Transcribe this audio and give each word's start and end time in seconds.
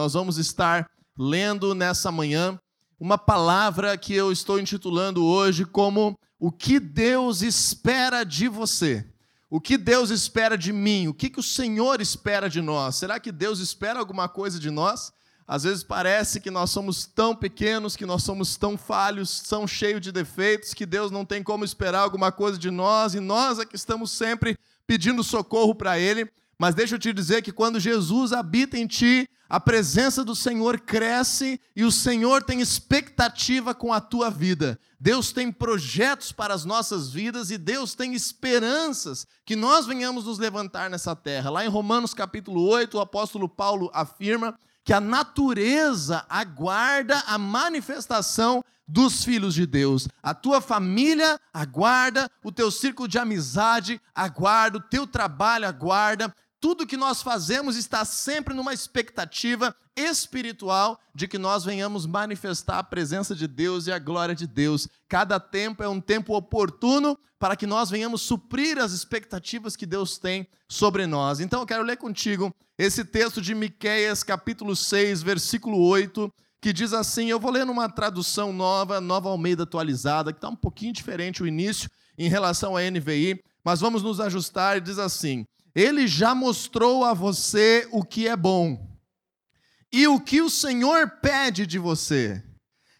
nós 0.00 0.14
vamos 0.14 0.38
estar 0.38 0.88
lendo 1.14 1.74
nessa 1.74 2.10
manhã 2.10 2.58
uma 2.98 3.18
palavra 3.18 3.98
que 3.98 4.14
eu 4.14 4.32
estou 4.32 4.58
intitulando 4.58 5.22
hoje 5.22 5.66
como 5.66 6.18
O 6.38 6.50
que 6.50 6.80
Deus 6.80 7.42
espera 7.42 8.24
de 8.24 8.48
você. 8.48 9.06
O 9.50 9.60
que 9.60 9.76
Deus 9.76 10.08
espera 10.08 10.56
de 10.56 10.72
mim? 10.72 11.06
O 11.06 11.12
que, 11.12 11.28
que 11.28 11.38
o 11.38 11.42
Senhor 11.42 12.00
espera 12.00 12.48
de 12.48 12.62
nós? 12.62 12.96
Será 12.96 13.20
que 13.20 13.30
Deus 13.30 13.60
espera 13.60 13.98
alguma 13.98 14.26
coisa 14.26 14.58
de 14.58 14.70
nós? 14.70 15.12
Às 15.46 15.64
vezes 15.64 15.82
parece 15.82 16.40
que 16.40 16.50
nós 16.50 16.70
somos 16.70 17.04
tão 17.04 17.36
pequenos, 17.36 17.94
que 17.94 18.06
nós 18.06 18.22
somos 18.22 18.56
tão 18.56 18.78
falhos, 18.78 19.40
tão 19.40 19.66
cheios 19.66 20.00
de 20.00 20.10
defeitos, 20.10 20.72
que 20.72 20.86
Deus 20.86 21.10
não 21.10 21.26
tem 21.26 21.42
como 21.42 21.62
esperar 21.62 22.00
alguma 22.00 22.32
coisa 22.32 22.56
de 22.56 22.70
nós, 22.70 23.12
e 23.12 23.20
nós 23.20 23.58
é 23.58 23.66
que 23.66 23.76
estamos 23.76 24.12
sempre 24.12 24.56
pedindo 24.86 25.22
socorro 25.22 25.74
para 25.74 25.98
Ele. 25.98 26.26
Mas 26.60 26.74
deixa 26.74 26.96
eu 26.96 26.98
te 26.98 27.10
dizer 27.10 27.40
que 27.40 27.52
quando 27.52 27.80
Jesus 27.80 28.34
habita 28.34 28.76
em 28.76 28.86
ti, 28.86 29.26
a 29.48 29.58
presença 29.58 30.22
do 30.22 30.36
Senhor 30.36 30.78
cresce 30.78 31.58
e 31.74 31.84
o 31.84 31.90
Senhor 31.90 32.42
tem 32.42 32.60
expectativa 32.60 33.74
com 33.74 33.94
a 33.94 33.98
tua 33.98 34.28
vida. 34.28 34.78
Deus 35.00 35.32
tem 35.32 35.50
projetos 35.50 36.32
para 36.32 36.52
as 36.52 36.66
nossas 36.66 37.10
vidas 37.10 37.50
e 37.50 37.56
Deus 37.56 37.94
tem 37.94 38.12
esperanças 38.12 39.26
que 39.46 39.56
nós 39.56 39.86
venhamos 39.86 40.26
nos 40.26 40.38
levantar 40.38 40.90
nessa 40.90 41.16
terra. 41.16 41.48
Lá 41.48 41.64
em 41.64 41.68
Romanos 41.70 42.12
capítulo 42.12 42.62
8, 42.68 42.98
o 42.98 43.00
apóstolo 43.00 43.48
Paulo 43.48 43.90
afirma 43.94 44.54
que 44.84 44.92
a 44.92 45.00
natureza 45.00 46.26
aguarda 46.28 47.22
a 47.26 47.38
manifestação 47.38 48.62
dos 48.86 49.24
filhos 49.24 49.54
de 49.54 49.64
Deus. 49.64 50.08
A 50.22 50.34
tua 50.34 50.60
família 50.60 51.40
aguarda, 51.54 52.30
o 52.44 52.52
teu 52.52 52.70
círculo 52.70 53.08
de 53.08 53.18
amizade 53.18 53.98
aguarda, 54.14 54.76
o 54.76 54.82
teu 54.82 55.06
trabalho 55.06 55.66
aguarda, 55.66 56.34
tudo 56.60 56.86
que 56.86 56.96
nós 56.96 57.22
fazemos 57.22 57.74
está 57.74 58.04
sempre 58.04 58.54
numa 58.54 58.74
expectativa 58.74 59.74
espiritual 59.96 61.00
de 61.14 61.26
que 61.26 61.38
nós 61.38 61.64
venhamos 61.64 62.04
manifestar 62.04 62.78
a 62.78 62.84
presença 62.84 63.34
de 63.34 63.48
Deus 63.48 63.86
e 63.86 63.92
a 63.92 63.98
glória 63.98 64.34
de 64.34 64.46
Deus. 64.46 64.86
Cada 65.08 65.40
tempo 65.40 65.82
é 65.82 65.88
um 65.88 66.00
tempo 66.00 66.36
oportuno 66.36 67.18
para 67.38 67.56
que 67.56 67.66
nós 67.66 67.88
venhamos 67.88 68.20
suprir 68.20 68.78
as 68.78 68.92
expectativas 68.92 69.74
que 69.74 69.86
Deus 69.86 70.18
tem 70.18 70.46
sobre 70.68 71.06
nós. 71.06 71.40
Então 71.40 71.60
eu 71.60 71.66
quero 71.66 71.82
ler 71.82 71.96
contigo 71.96 72.54
esse 72.76 73.04
texto 73.04 73.40
de 73.40 73.54
Miqueias, 73.54 74.22
capítulo 74.22 74.76
6, 74.76 75.22
versículo 75.22 75.82
8, 75.82 76.30
que 76.60 76.74
diz 76.74 76.92
assim: 76.92 77.30
eu 77.30 77.40
vou 77.40 77.50
ler 77.50 77.64
numa 77.64 77.88
tradução 77.88 78.52
nova, 78.52 79.00
nova 79.00 79.30
Almeida 79.30 79.62
atualizada, 79.62 80.30
que 80.30 80.36
está 80.36 80.50
um 80.50 80.56
pouquinho 80.56 80.92
diferente 80.92 81.42
o 81.42 81.46
início 81.46 81.90
em 82.18 82.28
relação 82.28 82.76
à 82.76 82.82
NVI, 82.82 83.42
mas 83.64 83.80
vamos 83.80 84.02
nos 84.02 84.20
ajustar 84.20 84.76
e 84.76 84.80
diz 84.82 84.98
assim: 84.98 85.46
ele 85.74 86.06
já 86.06 86.34
mostrou 86.34 87.04
a 87.04 87.14
você 87.14 87.86
o 87.92 88.04
que 88.04 88.26
é 88.26 88.36
bom. 88.36 88.88
E 89.92 90.06
o 90.06 90.20
que 90.20 90.40
o 90.40 90.50
Senhor 90.50 91.08
pede 91.22 91.66
de 91.66 91.78
você? 91.78 92.42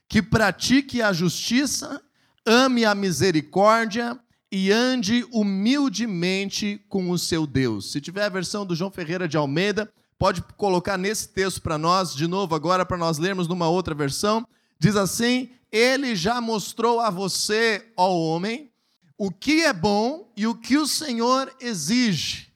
Que 0.09 0.21
pratique 0.21 1.01
a 1.01 1.13
justiça, 1.13 2.03
ame 2.45 2.85
a 2.85 2.95
misericórdia 2.95 4.19
e 4.51 4.73
ande 4.73 5.25
humildemente 5.33 6.85
com 6.89 7.11
o 7.11 7.19
seu 7.19 7.47
Deus. 7.47 7.93
Se 7.93 8.01
tiver 8.01 8.25
a 8.25 8.29
versão 8.29 8.67
do 8.67 8.75
João 8.75 8.91
Ferreira 8.91 9.29
de 9.29 9.37
Almeida, 9.37 9.93
pode 10.19 10.43
colocar 10.57 10.98
nesse 10.98 11.29
texto 11.29 11.63
para 11.63 11.79
nós, 11.79 12.15
de 12.15 12.27
novo 12.27 12.57
agora, 12.57 12.85
para 12.85 12.97
nós 12.97 13.19
lermos 13.19 13.47
numa 13.47 13.69
outra 13.69 13.95
versão. 13.95 14.45
Diz 14.81 14.97
assim: 14.97 15.51
Ele 15.71 16.17
já 16.17 16.41
mostrou 16.41 16.98
a 16.98 17.09
você, 17.09 17.93
ó 17.97 18.13
homem, 18.13 18.73
o 19.17 19.31
que 19.31 19.65
é 19.65 19.73
bom 19.73 20.33
e 20.37 20.45
o 20.48 20.57
que 20.57 20.77
o 20.77 20.89
Senhor 20.89 21.55
exige 21.61 22.50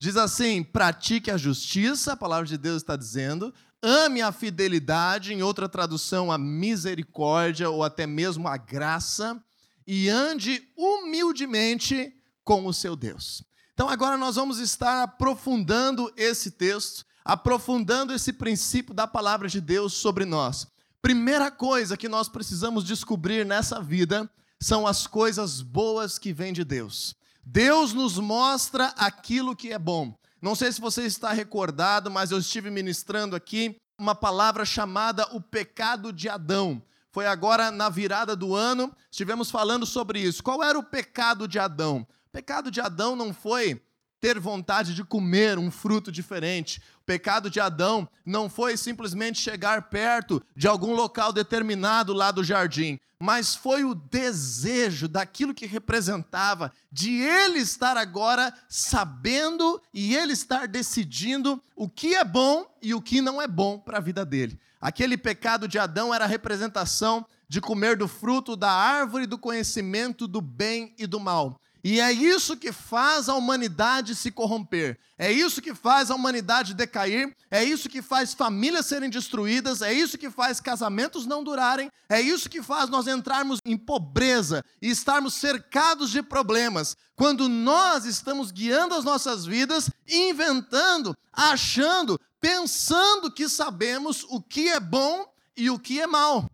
Diz 0.00 0.16
assim: 0.16 0.62
pratique 0.62 1.30
a 1.30 1.36
justiça, 1.36 2.12
a 2.12 2.16
palavra 2.16 2.46
de 2.46 2.56
Deus 2.56 2.82
está 2.82 2.96
dizendo, 2.96 3.52
ame 3.82 4.22
a 4.22 4.30
fidelidade, 4.30 5.32
em 5.32 5.42
outra 5.42 5.68
tradução, 5.68 6.30
a 6.30 6.38
misericórdia 6.38 7.68
ou 7.68 7.82
até 7.82 8.06
mesmo 8.06 8.46
a 8.46 8.56
graça, 8.56 9.42
e 9.86 10.08
ande 10.08 10.62
humildemente 10.76 12.12
com 12.44 12.66
o 12.66 12.72
seu 12.72 12.94
Deus. 12.94 13.42
Então, 13.74 13.88
agora 13.88 14.16
nós 14.16 14.36
vamos 14.36 14.58
estar 14.58 15.02
aprofundando 15.02 16.12
esse 16.16 16.50
texto, 16.50 17.04
aprofundando 17.24 18.12
esse 18.12 18.32
princípio 18.32 18.94
da 18.94 19.06
palavra 19.06 19.48
de 19.48 19.60
Deus 19.60 19.94
sobre 19.94 20.24
nós. 20.24 20.66
Primeira 21.00 21.50
coisa 21.50 21.96
que 21.96 22.08
nós 22.08 22.28
precisamos 22.28 22.84
descobrir 22.84 23.46
nessa 23.46 23.80
vida 23.80 24.28
são 24.60 24.86
as 24.86 25.06
coisas 25.06 25.62
boas 25.62 26.18
que 26.18 26.32
vêm 26.32 26.52
de 26.52 26.64
Deus. 26.64 27.14
Deus 27.50 27.94
nos 27.94 28.18
mostra 28.18 28.88
aquilo 28.88 29.56
que 29.56 29.72
é 29.72 29.78
bom. 29.78 30.14
Não 30.40 30.54
sei 30.54 30.70
se 30.70 30.82
você 30.82 31.04
está 31.04 31.32
recordado, 31.32 32.10
mas 32.10 32.30
eu 32.30 32.38
estive 32.38 32.70
ministrando 32.70 33.34
aqui 33.34 33.74
uma 33.98 34.14
palavra 34.14 34.66
chamada 34.66 35.26
o 35.34 35.40
pecado 35.40 36.12
de 36.12 36.28
Adão. 36.28 36.82
Foi 37.10 37.26
agora 37.26 37.70
na 37.70 37.88
virada 37.88 38.36
do 38.36 38.54
ano, 38.54 38.94
estivemos 39.10 39.50
falando 39.50 39.86
sobre 39.86 40.20
isso. 40.20 40.42
Qual 40.42 40.62
era 40.62 40.78
o 40.78 40.84
pecado 40.84 41.48
de 41.48 41.58
Adão? 41.58 42.06
O 42.26 42.30
pecado 42.30 42.70
de 42.70 42.82
Adão 42.82 43.16
não 43.16 43.32
foi 43.32 43.80
ter 44.20 44.38
vontade 44.38 44.94
de 44.94 45.02
comer 45.02 45.58
um 45.58 45.70
fruto 45.70 46.12
diferente. 46.12 46.82
Pecado 47.08 47.48
de 47.48 47.58
Adão 47.58 48.06
não 48.22 48.50
foi 48.50 48.76
simplesmente 48.76 49.40
chegar 49.40 49.88
perto 49.88 50.42
de 50.54 50.68
algum 50.68 50.92
local 50.94 51.32
determinado 51.32 52.12
lá 52.12 52.30
do 52.30 52.44
jardim 52.44 53.00
mas 53.20 53.56
foi 53.56 53.82
o 53.82 53.96
desejo 53.96 55.08
daquilo 55.08 55.52
que 55.52 55.66
representava, 55.66 56.72
de 56.92 57.14
ele 57.14 57.58
estar 57.58 57.96
agora 57.96 58.54
sabendo 58.68 59.82
e 59.92 60.14
ele 60.14 60.34
estar 60.34 60.68
decidindo 60.68 61.60
o 61.74 61.88
que 61.88 62.14
é 62.14 62.24
bom 62.24 62.64
e 62.80 62.94
o 62.94 63.02
que 63.02 63.20
não 63.20 63.42
é 63.42 63.48
bom 63.48 63.76
para 63.76 63.98
a 63.98 64.00
vida 64.00 64.24
dele. 64.24 64.56
Aquele 64.80 65.16
pecado 65.16 65.66
de 65.66 65.80
Adão 65.80 66.14
era 66.14 66.26
a 66.26 66.28
representação 66.28 67.26
de 67.48 67.60
comer 67.60 67.96
do 67.96 68.06
fruto 68.06 68.54
da 68.54 68.70
árvore 68.70 69.26
do 69.26 69.36
conhecimento 69.36 70.28
do 70.28 70.40
bem 70.40 70.94
e 70.96 71.04
do 71.04 71.18
mal. 71.18 71.60
E 71.82 72.00
é 72.00 72.12
isso 72.12 72.56
que 72.56 72.72
faz 72.72 73.28
a 73.28 73.34
humanidade 73.34 74.14
se 74.14 74.30
corromper. 74.30 74.98
É 75.16 75.30
isso 75.30 75.62
que 75.62 75.74
faz 75.74 76.10
a 76.10 76.14
humanidade 76.14 76.74
decair. 76.74 77.34
É 77.50 77.62
isso 77.62 77.88
que 77.88 78.02
faz 78.02 78.34
famílias 78.34 78.86
serem 78.86 79.08
destruídas. 79.08 79.80
É 79.82 79.92
isso 79.92 80.18
que 80.18 80.30
faz 80.30 80.60
casamentos 80.60 81.26
não 81.26 81.44
durarem. 81.44 81.90
É 82.08 82.20
isso 82.20 82.48
que 82.48 82.62
faz 82.62 82.90
nós 82.90 83.06
entrarmos 83.06 83.60
em 83.64 83.76
pobreza 83.76 84.64
e 84.82 84.90
estarmos 84.90 85.34
cercados 85.34 86.10
de 86.10 86.22
problemas. 86.22 86.96
Quando 87.14 87.48
nós 87.48 88.04
estamos 88.04 88.50
guiando 88.50 88.94
as 88.94 89.04
nossas 89.04 89.44
vidas, 89.44 89.90
inventando, 90.08 91.16
achando, 91.32 92.20
pensando 92.40 93.30
que 93.30 93.48
sabemos 93.48 94.24
o 94.28 94.40
que 94.40 94.68
é 94.68 94.80
bom 94.80 95.26
e 95.56 95.70
o 95.70 95.78
que 95.78 96.00
é 96.00 96.06
mal. 96.06 96.48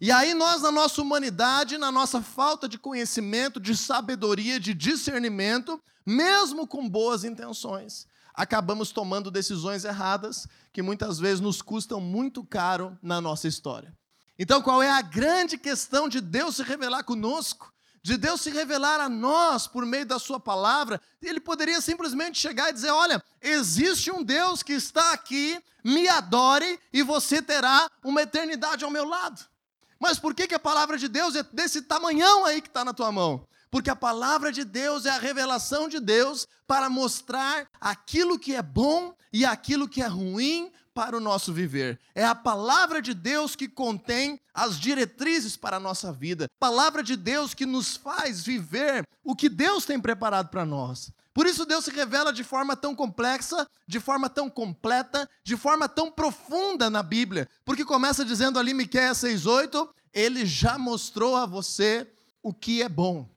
E 0.00 0.10
aí 0.10 0.32
nós, 0.32 0.62
na 0.62 0.72
nossa 0.72 1.02
humanidade, 1.02 1.76
na 1.76 1.92
nossa 1.92 2.22
falta 2.22 2.66
de 2.66 2.78
conhecimento, 2.78 3.60
de 3.60 3.76
sabedoria, 3.76 4.58
de 4.58 4.72
discernimento, 4.72 5.78
mesmo 6.06 6.66
com 6.66 6.88
boas 6.88 7.22
intenções, 7.22 8.06
acabamos 8.32 8.92
tomando 8.92 9.30
decisões 9.30 9.84
erradas 9.84 10.48
que 10.72 10.80
muitas 10.80 11.18
vezes 11.18 11.40
nos 11.40 11.60
custam 11.60 12.00
muito 12.00 12.42
caro 12.42 12.98
na 13.02 13.20
nossa 13.20 13.46
história. 13.46 13.94
Então, 14.38 14.62
qual 14.62 14.82
é 14.82 14.90
a 14.90 15.02
grande 15.02 15.58
questão 15.58 16.08
de 16.08 16.22
Deus 16.22 16.56
se 16.56 16.62
revelar 16.62 17.04
conosco? 17.04 17.70
De 18.02 18.16
Deus 18.16 18.40
se 18.40 18.48
revelar 18.48 19.00
a 19.00 19.08
nós 19.10 19.66
por 19.66 19.84
meio 19.84 20.06
da 20.06 20.18
Sua 20.18 20.40
palavra, 20.40 20.98
Ele 21.22 21.38
poderia 21.38 21.82
simplesmente 21.82 22.38
chegar 22.38 22.70
e 22.70 22.72
dizer: 22.72 22.90
Olha, 22.90 23.22
existe 23.42 24.10
um 24.10 24.22
Deus 24.22 24.62
que 24.62 24.72
está 24.72 25.12
aqui, 25.12 25.62
me 25.84 26.08
adore 26.08 26.80
e 26.90 27.02
você 27.02 27.42
terá 27.42 27.90
uma 28.02 28.22
eternidade 28.22 28.82
ao 28.82 28.90
meu 28.90 29.04
lado. 29.04 29.49
Mas 30.00 30.18
por 30.18 30.34
que, 30.34 30.48
que 30.48 30.54
a 30.54 30.58
palavra 30.58 30.96
de 30.96 31.06
Deus 31.06 31.36
é 31.36 31.42
desse 31.52 31.82
tamanhão 31.82 32.46
aí 32.46 32.62
que 32.62 32.68
está 32.68 32.84
na 32.84 32.94
tua 32.94 33.12
mão? 33.12 33.46
Porque 33.70 33.90
a 33.90 33.94
palavra 33.94 34.50
de 34.50 34.64
Deus 34.64 35.04
é 35.04 35.10
a 35.10 35.18
revelação 35.18 35.88
de 35.88 36.00
Deus 36.00 36.48
para 36.66 36.88
mostrar 36.88 37.68
aquilo 37.80 38.38
que 38.38 38.54
é 38.54 38.62
bom 38.62 39.14
e 39.32 39.44
aquilo 39.44 39.88
que 39.88 40.02
é 40.02 40.06
ruim 40.06 40.72
para 40.92 41.16
o 41.16 41.20
nosso 41.20 41.52
viver. 41.52 42.00
É 42.14 42.24
a 42.24 42.34
palavra 42.34 43.00
de 43.00 43.14
Deus 43.14 43.54
que 43.54 43.68
contém 43.68 44.40
as 44.52 44.78
diretrizes 44.80 45.56
para 45.56 45.76
a 45.76 45.80
nossa 45.80 46.12
vida. 46.12 46.46
Palavra 46.58 47.02
de 47.02 47.16
Deus 47.16 47.54
que 47.54 47.64
nos 47.64 47.96
faz 47.96 48.42
viver 48.42 49.04
o 49.22 49.36
que 49.36 49.48
Deus 49.48 49.84
tem 49.84 50.00
preparado 50.00 50.48
para 50.48 50.64
nós. 50.64 51.12
Por 51.32 51.46
isso 51.46 51.64
Deus 51.64 51.84
se 51.84 51.90
revela 51.90 52.32
de 52.32 52.42
forma 52.42 52.76
tão 52.76 52.94
complexa, 52.94 53.68
de 53.86 54.00
forma 54.00 54.28
tão 54.28 54.50
completa, 54.50 55.28
de 55.44 55.56
forma 55.56 55.88
tão 55.88 56.10
profunda 56.10 56.90
na 56.90 57.02
Bíblia. 57.02 57.48
Porque 57.64 57.84
começa 57.84 58.24
dizendo 58.24 58.58
ali 58.58 58.74
Miqueias 58.74 59.18
6:8, 59.18 59.88
ele 60.12 60.44
já 60.44 60.76
mostrou 60.76 61.36
a 61.36 61.46
você 61.46 62.10
o 62.42 62.52
que 62.52 62.82
é 62.82 62.88
bom. 62.88 63.28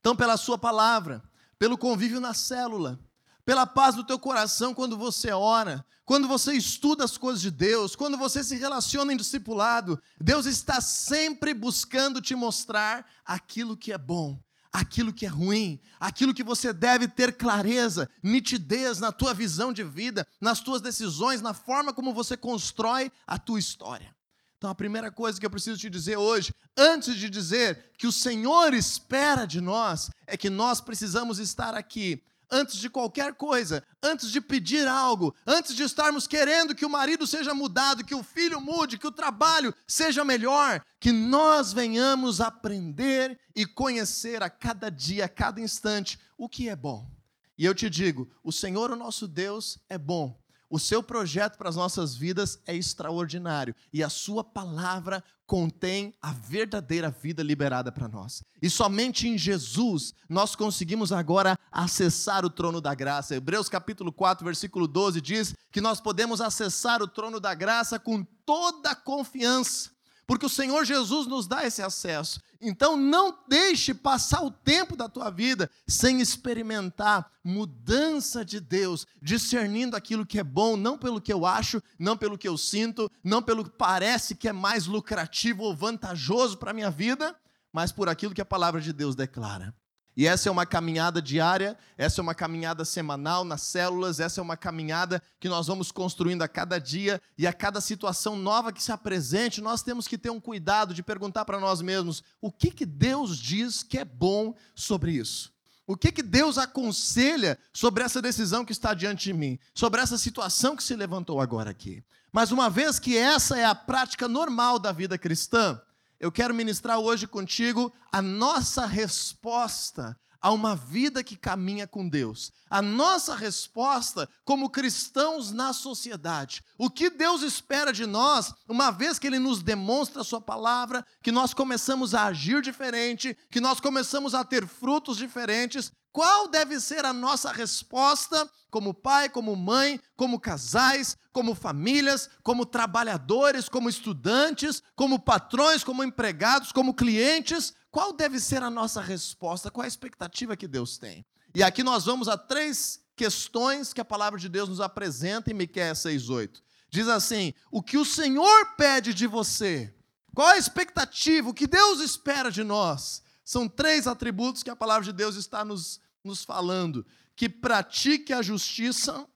Então, 0.00 0.14
pela 0.14 0.36
sua 0.36 0.58
palavra, 0.58 1.22
pelo 1.58 1.78
convívio 1.78 2.20
na 2.20 2.34
célula, 2.34 2.98
pela 3.44 3.66
paz 3.66 3.94
do 3.94 4.04
teu 4.04 4.18
coração 4.18 4.74
quando 4.74 4.98
você 4.98 5.30
ora, 5.30 5.84
quando 6.04 6.26
você 6.28 6.52
estuda 6.52 7.04
as 7.04 7.16
coisas 7.16 7.40
de 7.40 7.50
Deus, 7.50 7.94
quando 7.94 8.18
você 8.18 8.42
se 8.42 8.56
relaciona 8.56 9.12
em 9.12 9.16
discipulado, 9.16 10.00
Deus 10.20 10.46
está 10.46 10.80
sempre 10.80 11.54
buscando 11.54 12.20
te 12.20 12.34
mostrar 12.34 13.06
aquilo 13.24 13.76
que 13.76 13.92
é 13.92 13.98
bom, 13.98 14.38
aquilo 14.72 15.12
que 15.12 15.26
é 15.26 15.28
ruim, 15.28 15.78
aquilo 16.00 16.32
que 16.32 16.42
você 16.42 16.72
deve 16.72 17.06
ter 17.06 17.36
clareza, 17.36 18.08
nitidez 18.22 18.98
na 18.98 19.12
tua 19.12 19.34
visão 19.34 19.72
de 19.72 19.84
vida, 19.84 20.26
nas 20.40 20.60
tuas 20.60 20.80
decisões, 20.80 21.42
na 21.42 21.52
forma 21.52 21.92
como 21.92 22.14
você 22.14 22.36
constrói 22.36 23.12
a 23.26 23.38
tua 23.38 23.58
história. 23.58 24.14
Então, 24.56 24.70
a 24.70 24.74
primeira 24.74 25.10
coisa 25.10 25.40
que 25.40 25.44
eu 25.44 25.50
preciso 25.50 25.76
te 25.76 25.90
dizer 25.90 26.16
hoje, 26.16 26.54
antes 26.76 27.16
de 27.16 27.28
dizer 27.28 27.90
que 27.98 28.06
o 28.06 28.12
Senhor 28.12 28.72
espera 28.72 29.44
de 29.44 29.60
nós, 29.60 30.08
é 30.26 30.36
que 30.36 30.48
nós 30.48 30.80
precisamos 30.80 31.38
estar 31.38 31.74
aqui 31.74 32.22
antes 32.52 32.76
de 32.76 32.90
qualquer 32.90 33.34
coisa, 33.34 33.82
antes 34.02 34.30
de 34.30 34.40
pedir 34.40 34.86
algo, 34.86 35.34
antes 35.46 35.74
de 35.74 35.82
estarmos 35.82 36.26
querendo 36.26 36.74
que 36.74 36.84
o 36.84 36.90
marido 36.90 37.26
seja 37.26 37.54
mudado, 37.54 38.04
que 38.04 38.14
o 38.14 38.22
filho 38.22 38.60
mude, 38.60 38.98
que 38.98 39.06
o 39.06 39.12
trabalho 39.12 39.74
seja 39.86 40.22
melhor, 40.22 40.84
que 41.00 41.10
nós 41.10 41.72
venhamos 41.72 42.42
aprender 42.42 43.40
e 43.56 43.64
conhecer 43.64 44.42
a 44.42 44.50
cada 44.50 44.90
dia, 44.90 45.24
a 45.24 45.28
cada 45.28 45.60
instante, 45.60 46.18
o 46.36 46.46
que 46.48 46.68
é 46.68 46.76
bom. 46.76 47.10
E 47.56 47.64
eu 47.64 47.74
te 47.74 47.88
digo: 47.88 48.30
o 48.44 48.52
Senhor, 48.52 48.90
o 48.90 48.96
nosso 48.96 49.26
Deus, 49.26 49.78
é 49.88 49.96
bom. 49.96 50.41
O 50.72 50.78
seu 50.78 51.02
projeto 51.02 51.58
para 51.58 51.68
as 51.68 51.76
nossas 51.76 52.14
vidas 52.14 52.58
é 52.66 52.74
extraordinário 52.74 53.74
e 53.92 54.02
a 54.02 54.08
sua 54.08 54.42
palavra 54.42 55.22
contém 55.46 56.14
a 56.22 56.32
verdadeira 56.32 57.10
vida 57.10 57.42
liberada 57.42 57.92
para 57.92 58.08
nós. 58.08 58.42
E 58.62 58.70
somente 58.70 59.28
em 59.28 59.36
Jesus 59.36 60.14
nós 60.30 60.56
conseguimos 60.56 61.12
agora 61.12 61.58
acessar 61.70 62.42
o 62.46 62.48
trono 62.48 62.80
da 62.80 62.94
graça. 62.94 63.36
Hebreus 63.36 63.68
capítulo 63.68 64.10
4, 64.10 64.42
versículo 64.42 64.88
12 64.88 65.20
diz 65.20 65.54
que 65.70 65.82
nós 65.82 66.00
podemos 66.00 66.40
acessar 66.40 67.02
o 67.02 67.06
trono 67.06 67.38
da 67.38 67.52
graça 67.52 67.98
com 67.98 68.24
toda 68.46 68.94
confiança 68.94 69.90
porque 70.32 70.46
o 70.46 70.48
Senhor 70.48 70.82
Jesus 70.86 71.26
nos 71.26 71.46
dá 71.46 71.66
esse 71.66 71.82
acesso. 71.82 72.40
Então 72.58 72.96
não 72.96 73.36
deixe 73.46 73.92
passar 73.92 74.42
o 74.42 74.50
tempo 74.50 74.96
da 74.96 75.06
tua 75.06 75.28
vida 75.28 75.70
sem 75.86 76.22
experimentar 76.22 77.30
mudança 77.44 78.42
de 78.42 78.58
Deus, 78.58 79.06
discernindo 79.20 79.94
aquilo 79.94 80.24
que 80.24 80.38
é 80.38 80.42
bom, 80.42 80.74
não 80.74 80.96
pelo 80.96 81.20
que 81.20 81.30
eu 81.30 81.44
acho, 81.44 81.82
não 81.98 82.16
pelo 82.16 82.38
que 82.38 82.48
eu 82.48 82.56
sinto, 82.56 83.10
não 83.22 83.42
pelo 83.42 83.62
que 83.62 83.76
parece 83.76 84.34
que 84.34 84.48
é 84.48 84.54
mais 84.54 84.86
lucrativo 84.86 85.64
ou 85.64 85.76
vantajoso 85.76 86.56
para 86.56 86.70
a 86.70 86.74
minha 86.74 86.90
vida, 86.90 87.36
mas 87.70 87.92
por 87.92 88.08
aquilo 88.08 88.32
que 88.32 88.40
a 88.40 88.46
palavra 88.46 88.80
de 88.80 88.90
Deus 88.90 89.14
declara. 89.14 89.74
E 90.16 90.26
essa 90.26 90.48
é 90.48 90.52
uma 90.52 90.66
caminhada 90.66 91.22
diária, 91.22 91.76
essa 91.96 92.20
é 92.20 92.22
uma 92.22 92.34
caminhada 92.34 92.84
semanal 92.84 93.44
nas 93.44 93.62
células, 93.62 94.20
essa 94.20 94.40
é 94.40 94.42
uma 94.42 94.56
caminhada 94.56 95.22
que 95.40 95.48
nós 95.48 95.66
vamos 95.66 95.90
construindo 95.90 96.42
a 96.42 96.48
cada 96.48 96.78
dia 96.78 97.20
e 97.38 97.46
a 97.46 97.52
cada 97.52 97.80
situação 97.80 98.36
nova 98.36 98.72
que 98.72 98.82
se 98.82 98.92
apresente, 98.92 99.62
nós 99.62 99.82
temos 99.82 100.06
que 100.06 100.18
ter 100.18 100.30
um 100.30 100.40
cuidado 100.40 100.92
de 100.92 101.02
perguntar 101.02 101.46
para 101.46 101.58
nós 101.58 101.80
mesmos 101.80 102.22
o 102.42 102.52
que, 102.52 102.70
que 102.70 102.84
Deus 102.84 103.38
diz 103.38 103.82
que 103.82 103.96
é 103.96 104.04
bom 104.04 104.54
sobre 104.74 105.12
isso. 105.12 105.50
O 105.86 105.96
que, 105.96 106.12
que 106.12 106.22
Deus 106.22 106.58
aconselha 106.58 107.58
sobre 107.72 108.04
essa 108.04 108.22
decisão 108.22 108.64
que 108.64 108.72
está 108.72 108.94
diante 108.94 109.24
de 109.24 109.32
mim, 109.32 109.58
sobre 109.74 110.00
essa 110.00 110.16
situação 110.16 110.76
que 110.76 110.82
se 110.82 110.94
levantou 110.94 111.40
agora 111.40 111.70
aqui. 111.70 112.04
Mas 112.30 112.52
uma 112.52 112.70
vez 112.70 112.98
que 112.98 113.16
essa 113.16 113.58
é 113.58 113.64
a 113.64 113.74
prática 113.74 114.28
normal 114.28 114.78
da 114.78 114.92
vida 114.92 115.18
cristã, 115.18 115.80
eu 116.22 116.30
quero 116.30 116.54
ministrar 116.54 117.00
hoje 117.00 117.26
contigo 117.26 117.92
a 118.12 118.22
nossa 118.22 118.86
resposta 118.86 120.16
a 120.40 120.52
uma 120.52 120.76
vida 120.76 121.22
que 121.22 121.36
caminha 121.36 121.86
com 121.86 122.08
Deus. 122.08 122.52
A 122.70 122.80
nossa 122.80 123.34
resposta 123.34 124.28
como 124.44 124.70
cristãos 124.70 125.50
na 125.50 125.72
sociedade. 125.72 126.62
O 126.78 126.88
que 126.88 127.10
Deus 127.10 127.42
espera 127.42 127.92
de 127.92 128.06
nós, 128.06 128.52
uma 128.68 128.90
vez 128.90 129.18
que 129.18 129.26
Ele 129.26 129.38
nos 129.40 129.62
demonstra 129.64 130.20
a 130.20 130.24
Sua 130.24 130.40
palavra, 130.40 131.04
que 131.22 131.32
nós 131.32 131.52
começamos 131.52 132.14
a 132.14 132.26
agir 132.26 132.62
diferente, 132.62 133.36
que 133.50 133.60
nós 133.60 133.80
começamos 133.80 134.32
a 134.32 134.44
ter 134.44 134.66
frutos 134.66 135.16
diferentes, 135.16 135.92
qual 136.12 136.46
deve 136.46 136.78
ser 136.78 137.04
a 137.04 137.12
nossa 137.12 137.50
resposta 137.50 138.48
como 138.70 138.92
pai, 138.92 139.28
como 139.28 139.56
mãe, 139.56 140.00
como 140.16 140.38
casais, 140.38 141.16
como 141.32 141.54
famílias, 141.54 142.28
como 142.42 142.66
trabalhadores, 142.66 143.68
como 143.68 143.88
estudantes, 143.88 144.82
como 144.94 145.18
patrões, 145.18 145.82
como 145.82 146.04
empregados, 146.04 146.70
como 146.70 146.94
clientes? 146.94 147.74
Qual 147.90 148.12
deve 148.12 148.38
ser 148.38 148.62
a 148.62 148.70
nossa 148.70 149.00
resposta? 149.00 149.70
Qual 149.70 149.84
a 149.84 149.88
expectativa 149.88 150.56
que 150.56 150.68
Deus 150.68 150.98
tem? 150.98 151.24
E 151.54 151.62
aqui 151.62 151.82
nós 151.82 152.04
vamos 152.04 152.28
a 152.28 152.36
três 152.36 153.00
questões 153.16 153.92
que 153.92 154.00
a 154.00 154.04
palavra 154.04 154.38
de 154.38 154.48
Deus 154.48 154.68
nos 154.68 154.80
apresenta 154.80 155.50
em 155.50 155.54
Miqueias 155.54 155.98
6:8. 155.98 156.62
Diz 156.90 157.08
assim: 157.08 157.54
"O 157.70 157.82
que 157.82 157.96
o 157.96 158.04
Senhor 158.04 158.74
pede 158.76 159.14
de 159.14 159.26
você? 159.26 159.94
Qual 160.34 160.48
a 160.48 160.58
expectativa? 160.58 161.48
O 161.48 161.54
que 161.54 161.66
Deus 161.66 162.00
espera 162.00 162.50
de 162.50 162.64
nós?" 162.64 163.21
São 163.44 163.68
três 163.68 164.06
atributos 164.06 164.62
que 164.62 164.70
a 164.70 164.76
palavra 164.76 165.04
de 165.04 165.12
Deus 165.12 165.36
está 165.36 165.64
nos, 165.64 166.00
nos 166.22 166.44
falando: 166.44 167.04
que 167.34 167.48
pratique 167.48 168.32
a 168.32 168.42
justiça, 168.42 169.26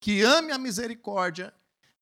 que 0.00 0.22
ame 0.22 0.52
a 0.52 0.58
misericórdia 0.58 1.52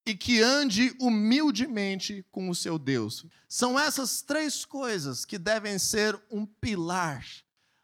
e 0.05 0.15
que 0.15 0.41
ande 0.41 0.95
humildemente 1.01 2.25
com 2.31 2.49
o 2.49 2.55
seu 2.55 2.79
Deus. 2.79 3.27
São 3.49 3.79
essas 3.79 4.23
três 4.23 4.65
coisas 4.65 5.25
que 5.25 5.39
devem 5.39 5.79
ser 5.79 6.21
um 6.31 6.47
pilar 6.47 7.27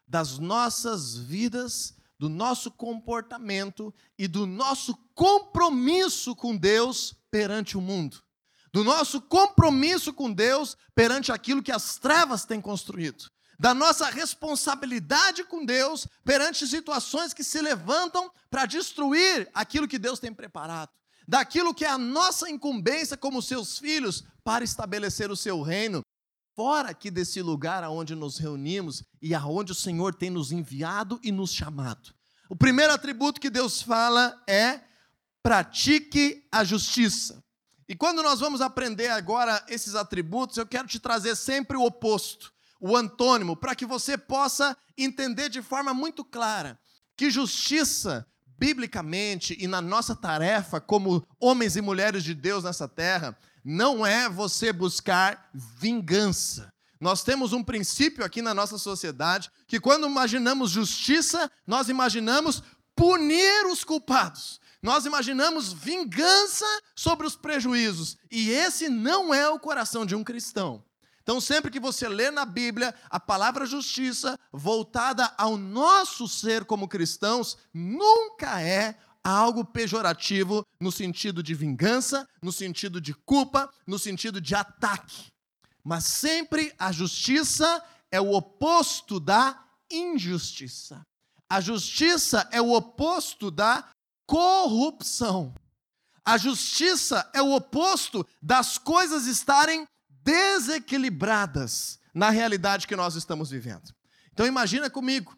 das 0.07 0.37
nossas 0.37 1.17
vidas, 1.17 1.95
do 2.17 2.29
nosso 2.29 2.71
comportamento 2.71 3.93
e 4.17 4.27
do 4.27 4.45
nosso 4.45 4.95
compromisso 5.13 6.35
com 6.35 6.55
Deus 6.55 7.13
perante 7.29 7.77
o 7.77 7.81
mundo 7.81 8.23
do 8.73 8.83
nosso 8.83 9.21
compromisso 9.21 10.11
com 10.11 10.33
Deus 10.33 10.75
perante 10.95 11.31
aquilo 11.31 11.61
que 11.61 11.71
as 11.71 11.97
trevas 11.97 12.43
têm 12.43 12.59
construído, 12.59 13.29
da 13.59 13.71
nossa 13.73 14.09
responsabilidade 14.09 15.43
com 15.43 15.63
Deus 15.63 16.07
perante 16.25 16.67
situações 16.67 17.33
que 17.33 17.43
se 17.43 17.61
levantam 17.61 18.31
para 18.49 18.65
destruir 18.65 19.47
aquilo 19.53 19.87
que 19.87 19.99
Deus 19.99 20.19
tem 20.19 20.33
preparado, 20.33 20.89
daquilo 21.27 21.73
que 21.73 21.85
é 21.85 21.89
a 21.89 21.99
nossa 21.99 22.49
incumbência 22.49 23.15
como 23.15 23.43
seus 23.43 23.77
filhos 23.77 24.23
para 24.43 24.63
estabelecer 24.63 25.29
o 25.29 25.37
seu 25.37 25.61
reino, 25.61 26.01
fora 26.55 26.89
aqui 26.89 27.11
desse 27.11 27.41
lugar 27.43 27.83
aonde 27.83 28.15
nos 28.15 28.39
reunimos 28.39 29.03
e 29.21 29.35
aonde 29.35 29.71
o 29.71 29.75
Senhor 29.75 30.15
tem 30.15 30.31
nos 30.31 30.51
enviado 30.51 31.19
e 31.23 31.31
nos 31.31 31.53
chamado. 31.53 32.13
O 32.49 32.55
primeiro 32.55 32.91
atributo 32.91 33.39
que 33.39 33.49
Deus 33.49 33.81
fala 33.81 34.41
é 34.47 34.81
pratique 35.43 36.47
a 36.51 36.63
justiça. 36.63 37.42
E 37.87 37.95
quando 37.95 38.23
nós 38.23 38.39
vamos 38.39 38.61
aprender 38.61 39.09
agora 39.09 39.63
esses 39.67 39.95
atributos, 39.95 40.57
eu 40.57 40.65
quero 40.65 40.87
te 40.87 40.99
trazer 40.99 41.35
sempre 41.35 41.77
o 41.77 41.83
oposto, 41.83 42.53
o 42.79 42.95
antônimo, 42.95 43.55
para 43.55 43.75
que 43.75 43.85
você 43.85 44.17
possa 44.17 44.77
entender 44.97 45.49
de 45.49 45.61
forma 45.61 45.93
muito 45.93 46.23
clara 46.23 46.79
que 47.15 47.29
justiça, 47.29 48.25
biblicamente 48.57 49.57
e 49.59 49.67
na 49.67 49.81
nossa 49.81 50.15
tarefa 50.15 50.79
como 50.79 51.25
homens 51.39 51.75
e 51.75 51.81
mulheres 51.81 52.23
de 52.23 52.33
Deus 52.33 52.63
nessa 52.63 52.87
terra, 52.87 53.37
não 53.63 54.05
é 54.05 54.29
você 54.29 54.71
buscar 54.71 55.49
vingança. 55.53 56.71
Nós 56.99 57.23
temos 57.23 57.51
um 57.51 57.63
princípio 57.63 58.23
aqui 58.23 58.41
na 58.41 58.53
nossa 58.53 58.77
sociedade 58.77 59.51
que 59.67 59.79
quando 59.79 60.07
imaginamos 60.07 60.71
justiça, 60.71 61.51
nós 61.67 61.89
imaginamos 61.89 62.63
punir 62.95 63.65
os 63.65 63.83
culpados 63.83 64.61
nós 64.83 65.05
imaginamos 65.05 65.71
vingança 65.71 66.65
sobre 66.93 67.25
os 67.25 67.37
prejuízos, 67.37 68.17
e 68.29 68.49
esse 68.49 68.89
não 68.89 69.33
é 69.33 69.49
o 69.49 69.57
coração 69.57 70.05
de 70.05 70.13
um 70.13 70.23
cristão. 70.23 70.83
Então, 71.21 71.39
sempre 71.39 71.71
que 71.71 71.79
você 71.79 72.05
lê 72.09 72.29
na 72.29 72.43
Bíblia 72.43 72.93
a 73.09 73.17
palavra 73.17 73.65
justiça 73.65 74.37
voltada 74.51 75.33
ao 75.37 75.55
nosso 75.55 76.27
ser 76.27 76.65
como 76.65 76.85
cristãos, 76.85 77.57
nunca 77.73 78.61
é 78.61 78.97
algo 79.23 79.63
pejorativo 79.63 80.65
no 80.81 80.91
sentido 80.91 81.41
de 81.41 81.55
vingança, 81.55 82.27
no 82.41 82.51
sentido 82.51 82.99
de 82.99 83.13
culpa, 83.13 83.73
no 83.87 83.97
sentido 83.97 84.41
de 84.41 84.53
ataque. 84.53 85.31
Mas 85.81 86.03
sempre 86.03 86.73
a 86.77 86.91
justiça 86.91 87.81
é 88.11 88.19
o 88.19 88.33
oposto 88.33 89.17
da 89.17 89.63
injustiça. 89.89 91.05
A 91.49 91.61
justiça 91.61 92.49
é 92.51 92.61
o 92.61 92.73
oposto 92.73 93.49
da 93.49 93.87
corrupção. 94.25 95.53
A 96.25 96.37
justiça 96.37 97.29
é 97.33 97.41
o 97.41 97.53
oposto 97.53 98.25
das 98.41 98.77
coisas 98.77 99.27
estarem 99.27 99.85
desequilibradas 100.07 101.99
na 102.13 102.29
realidade 102.29 102.87
que 102.87 102.95
nós 102.95 103.15
estamos 103.15 103.49
vivendo. 103.49 103.93
Então 104.31 104.45
imagina 104.45 104.89
comigo 104.89 105.37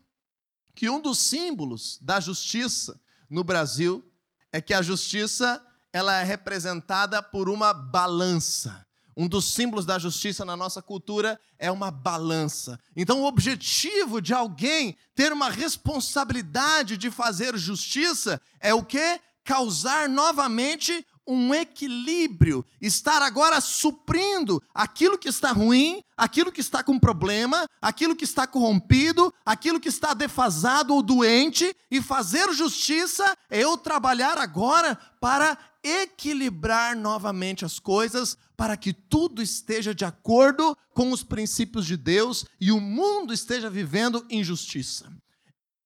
que 0.75 0.89
um 0.89 0.99
dos 0.99 1.19
símbolos 1.19 1.97
da 2.01 2.19
justiça 2.19 2.99
no 3.29 3.43
Brasil 3.43 4.03
é 4.51 4.61
que 4.61 4.73
a 4.73 4.81
justiça 4.81 5.65
ela 5.91 6.19
é 6.19 6.23
representada 6.23 7.23
por 7.23 7.49
uma 7.49 7.73
balança. 7.73 8.84
Um 9.17 9.27
dos 9.27 9.53
símbolos 9.53 9.85
da 9.85 9.97
justiça 9.97 10.43
na 10.43 10.57
nossa 10.57 10.81
cultura 10.81 11.39
é 11.57 11.71
uma 11.71 11.89
balança. 11.89 12.79
Então, 12.95 13.21
o 13.21 13.25
objetivo 13.25 14.21
de 14.21 14.33
alguém 14.33 14.97
ter 15.15 15.31
uma 15.31 15.49
responsabilidade 15.49 16.97
de 16.97 17.09
fazer 17.09 17.57
justiça 17.57 18.41
é 18.59 18.73
o 18.73 18.83
que? 18.83 19.19
Causar 19.43 20.09
novamente 20.09 21.05
um 21.27 21.53
equilíbrio, 21.53 22.63
estar 22.79 23.21
agora 23.21 23.59
suprindo 23.59 24.61
aquilo 24.73 25.17
que 25.17 25.27
está 25.27 25.51
ruim, 25.51 26.03
aquilo 26.15 26.51
que 26.51 26.61
está 26.61 26.83
com 26.83 26.99
problema, 26.99 27.67
aquilo 27.81 28.15
que 28.15 28.23
está 28.25 28.45
corrompido, 28.45 29.33
aquilo 29.43 29.79
que 29.79 29.89
está 29.89 30.13
defasado 30.13 30.93
ou 30.93 31.01
doente, 31.01 31.75
e 31.89 32.01
fazer 32.01 32.53
justiça 32.53 33.35
é 33.49 33.63
eu 33.63 33.77
trabalhar 33.77 34.37
agora 34.37 34.95
para 35.19 35.57
equilibrar 35.83 36.95
novamente 36.95 37.65
as 37.65 37.79
coisas, 37.79 38.37
para 38.55 38.77
que 38.77 38.93
tudo 38.93 39.41
esteja 39.41 39.93
de 39.93 40.05
acordo 40.05 40.77
com 40.93 41.11
os 41.11 41.23
princípios 41.23 41.85
de 41.85 41.97
Deus 41.97 42.45
e 42.59 42.71
o 42.71 42.79
mundo 42.79 43.33
esteja 43.33 43.69
vivendo 43.69 44.25
em 44.29 44.43
justiça. 44.43 45.11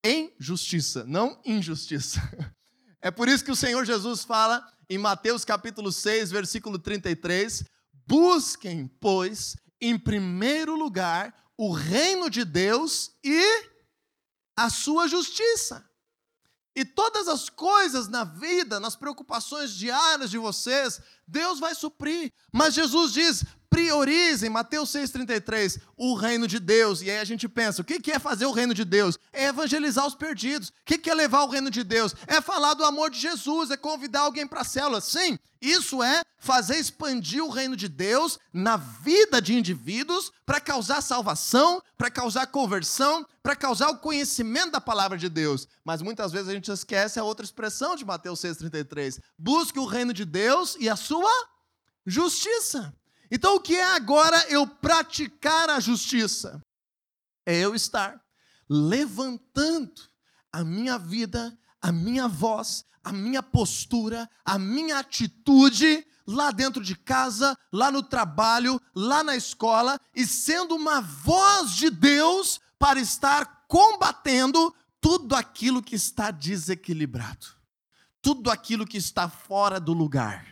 Em 0.04 0.34
justiça, 0.40 1.04
não 1.06 1.42
injustiça. 1.46 2.22
É 3.02 3.10
por 3.10 3.30
isso 3.30 3.46
que 3.46 3.52
o 3.52 3.56
Senhor 3.56 3.86
Jesus 3.86 4.26
fala 4.26 4.62
em 4.90 4.98
Mateus 4.98 5.46
capítulo 5.46 5.90
6, 5.90 6.32
versículo 6.32 6.78
33: 6.78 7.64
Busquem, 8.06 8.90
pois, 9.00 9.56
em 9.80 9.98
primeiro 9.98 10.76
lugar 10.76 11.34
o 11.58 11.72
reino 11.72 12.30
de 12.30 12.44
Deus 12.44 13.12
e 13.24 13.70
a 14.58 14.70
sua 14.70 15.08
justiça. 15.08 15.90
E 16.76 16.86
todas 16.86 17.28
as 17.28 17.50
coisas 17.50 18.08
na 18.08 18.24
vida, 18.24 18.80
nas 18.80 18.96
preocupações 18.96 19.72
diárias 19.72 20.30
de 20.30 20.38
vocês, 20.38 21.02
Deus 21.30 21.60
vai 21.60 21.76
suprir. 21.76 22.32
Mas 22.52 22.74
Jesus 22.74 23.14
diz: 23.14 23.46
priorizem, 23.70 24.50
Mateus 24.50 24.90
6,33, 24.90 25.80
o 25.96 26.16
reino 26.16 26.48
de 26.48 26.60
Deus. 26.60 27.02
E 27.02 27.10
aí 27.10 27.20
a 27.20 27.24
gente 27.24 27.48
pensa: 27.48 27.82
o 27.82 27.86
que 27.86 28.12
é 28.12 28.20
fazer 28.20 28.46
o 28.46 28.52
reino 28.52 28.74
de 28.74 28.84
Deus? 28.84 29.18
É 29.32 29.46
evangelizar 29.46 30.06
os 30.06 30.16
perdidos. 30.16 30.70
O 30.70 30.74
que 30.86 31.10
é 31.10 31.14
levar 31.14 31.44
o 31.44 31.50
reino 31.50 31.70
de 31.70 31.84
Deus? 31.84 32.16
É 32.28 32.42
falar 32.42 32.74
do 32.74 32.84
amor 32.84 33.10
de 33.10 33.20
Jesus, 33.20 33.72
é 33.72 33.78
convidar 33.78 34.22
alguém 34.22 34.48
para 34.48 34.62
a 34.62 34.66
célula. 34.66 35.00
Sim, 35.02 35.38
isso 35.62 36.02
é 36.02 36.24
fazer 36.38 36.78
expandir 36.78 37.44
o 37.44 37.50
reino 37.50 37.76
de 37.76 37.90
Deus 37.90 38.40
na 38.54 38.78
vida 38.78 39.42
de 39.42 39.54
indivíduos 39.54 40.32
para 40.46 40.60
causar 40.60 41.02
salvação, 41.02 41.82
para 41.98 42.10
causar 42.10 42.48
conversão, 42.48 43.26
para 43.44 43.56
causar 43.56 43.90
o 43.90 43.98
conhecimento 43.98 44.72
da 44.72 44.82
palavra 44.82 45.18
de 45.18 45.28
Deus. 45.28 45.68
Mas 45.84 46.02
muitas 46.02 46.32
vezes 46.32 46.48
a 46.48 46.54
gente 46.54 46.72
esquece 46.72 47.20
a 47.20 47.24
outra 47.24 47.46
expressão 47.46 47.96
de 47.96 48.06
Mateus 48.06 48.40
6,33. 48.42 49.20
Busque 49.38 49.80
o 49.80 49.86
reino 49.86 50.14
de 50.14 50.24
Deus 50.26 50.78
e 50.80 50.90
a 50.90 50.96
sua 50.96 51.32
justiça. 52.06 52.94
Então, 53.32 53.56
o 53.56 53.60
que 53.60 53.76
é 53.76 53.96
agora 53.96 54.38
eu 54.50 54.66
praticar 54.66 55.70
a 55.70 55.80
justiça? 55.80 56.62
É 57.46 57.58
eu 57.60 57.76
estar 57.76 58.20
levantando 58.68 60.02
a 60.52 60.64
minha 60.64 60.98
vida, 60.98 61.58
a 61.82 61.92
minha 61.92 62.28
voz, 62.28 62.86
a 63.04 63.12
minha 63.12 63.42
postura, 63.42 64.30
a 64.44 64.58
minha 64.58 65.00
atitude 65.00 66.06
lá 66.28 66.52
dentro 66.52 66.84
de 66.84 66.96
casa, 66.96 67.58
lá 67.72 67.92
no 67.92 68.04
trabalho, 68.04 68.80
lá 68.94 69.24
na 69.24 69.36
escola 69.36 70.00
e 70.16 70.26
sendo 70.26 70.76
uma 70.76 71.02
voz 71.02 71.72
de 71.72 71.90
Deus 71.90 72.60
para 72.78 73.00
estar 73.00 73.66
combatendo 73.68 74.74
tudo 75.02 75.36
aquilo 75.36 75.82
que 75.82 75.96
está 75.96 76.30
desequilibrado, 76.30 77.48
tudo 78.22 78.52
aquilo 78.52 78.86
que 78.86 78.98
está 78.98 79.28
fora 79.28 79.80
do 79.80 79.94
lugar. 79.94 80.50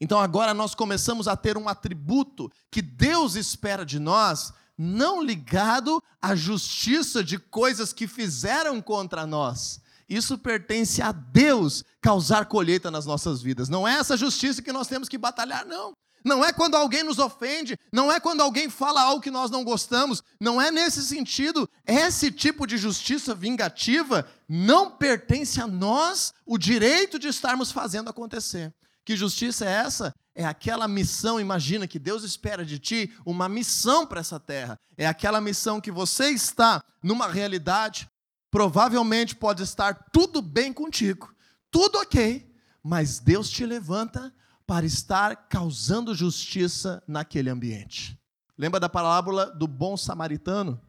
Então 0.00 0.18
agora 0.18 0.52
nós 0.52 0.74
começamos 0.74 1.26
a 1.26 1.36
ter 1.36 1.56
um 1.56 1.68
atributo 1.68 2.50
que 2.70 2.82
Deus 2.82 3.34
espera 3.34 3.84
de 3.84 3.98
nós, 3.98 4.52
não 4.76 5.22
ligado 5.22 6.02
à 6.20 6.34
justiça 6.34 7.24
de 7.24 7.38
coisas 7.38 7.92
que 7.92 8.06
fizeram 8.06 8.80
contra 8.82 9.26
nós. 9.26 9.80
Isso 10.08 10.38
pertence 10.38 11.02
a 11.02 11.10
Deus 11.10 11.82
causar 12.00 12.46
colheita 12.46 12.90
nas 12.90 13.06
nossas 13.06 13.42
vidas. 13.42 13.68
Não 13.68 13.88
é 13.88 13.94
essa 13.94 14.16
justiça 14.16 14.62
que 14.62 14.72
nós 14.72 14.86
temos 14.86 15.08
que 15.08 15.18
batalhar, 15.18 15.66
não. 15.66 15.94
Não 16.24 16.44
é 16.44 16.52
quando 16.52 16.74
alguém 16.74 17.04
nos 17.04 17.20
ofende, 17.20 17.78
não 17.92 18.10
é 18.10 18.18
quando 18.18 18.40
alguém 18.40 18.68
fala 18.68 19.00
algo 19.00 19.22
que 19.22 19.30
nós 19.30 19.48
não 19.48 19.62
gostamos, 19.62 20.24
não 20.40 20.60
é 20.60 20.72
nesse 20.72 21.02
sentido. 21.04 21.68
Esse 21.86 22.32
tipo 22.32 22.66
de 22.66 22.76
justiça 22.76 23.32
vingativa 23.32 24.28
não 24.48 24.90
pertence 24.90 25.60
a 25.60 25.68
nós 25.68 26.34
o 26.44 26.58
direito 26.58 27.16
de 27.16 27.28
estarmos 27.28 27.70
fazendo 27.70 28.10
acontecer. 28.10 28.74
Que 29.06 29.16
justiça 29.16 29.64
é 29.64 29.70
essa? 29.70 30.12
É 30.34 30.44
aquela 30.44 30.88
missão, 30.88 31.38
imagina 31.38 31.86
que 31.86 31.96
Deus 31.96 32.24
espera 32.24 32.64
de 32.64 32.76
ti 32.76 33.16
uma 33.24 33.48
missão 33.48 34.04
para 34.04 34.18
essa 34.18 34.40
terra. 34.40 34.76
É 34.98 35.06
aquela 35.06 35.40
missão 35.40 35.80
que 35.80 35.92
você 35.92 36.30
está 36.30 36.82
numa 37.00 37.28
realidade, 37.28 38.10
provavelmente 38.50 39.36
pode 39.36 39.62
estar 39.62 40.10
tudo 40.12 40.42
bem 40.42 40.72
contigo, 40.72 41.32
tudo 41.70 41.98
ok, 42.00 42.52
mas 42.82 43.20
Deus 43.20 43.48
te 43.48 43.64
levanta 43.64 44.34
para 44.66 44.84
estar 44.84 45.48
causando 45.48 46.12
justiça 46.12 47.00
naquele 47.06 47.48
ambiente. 47.48 48.18
Lembra 48.58 48.80
da 48.80 48.88
parábola 48.88 49.46
do 49.46 49.68
bom 49.68 49.96
samaritano? 49.96 50.80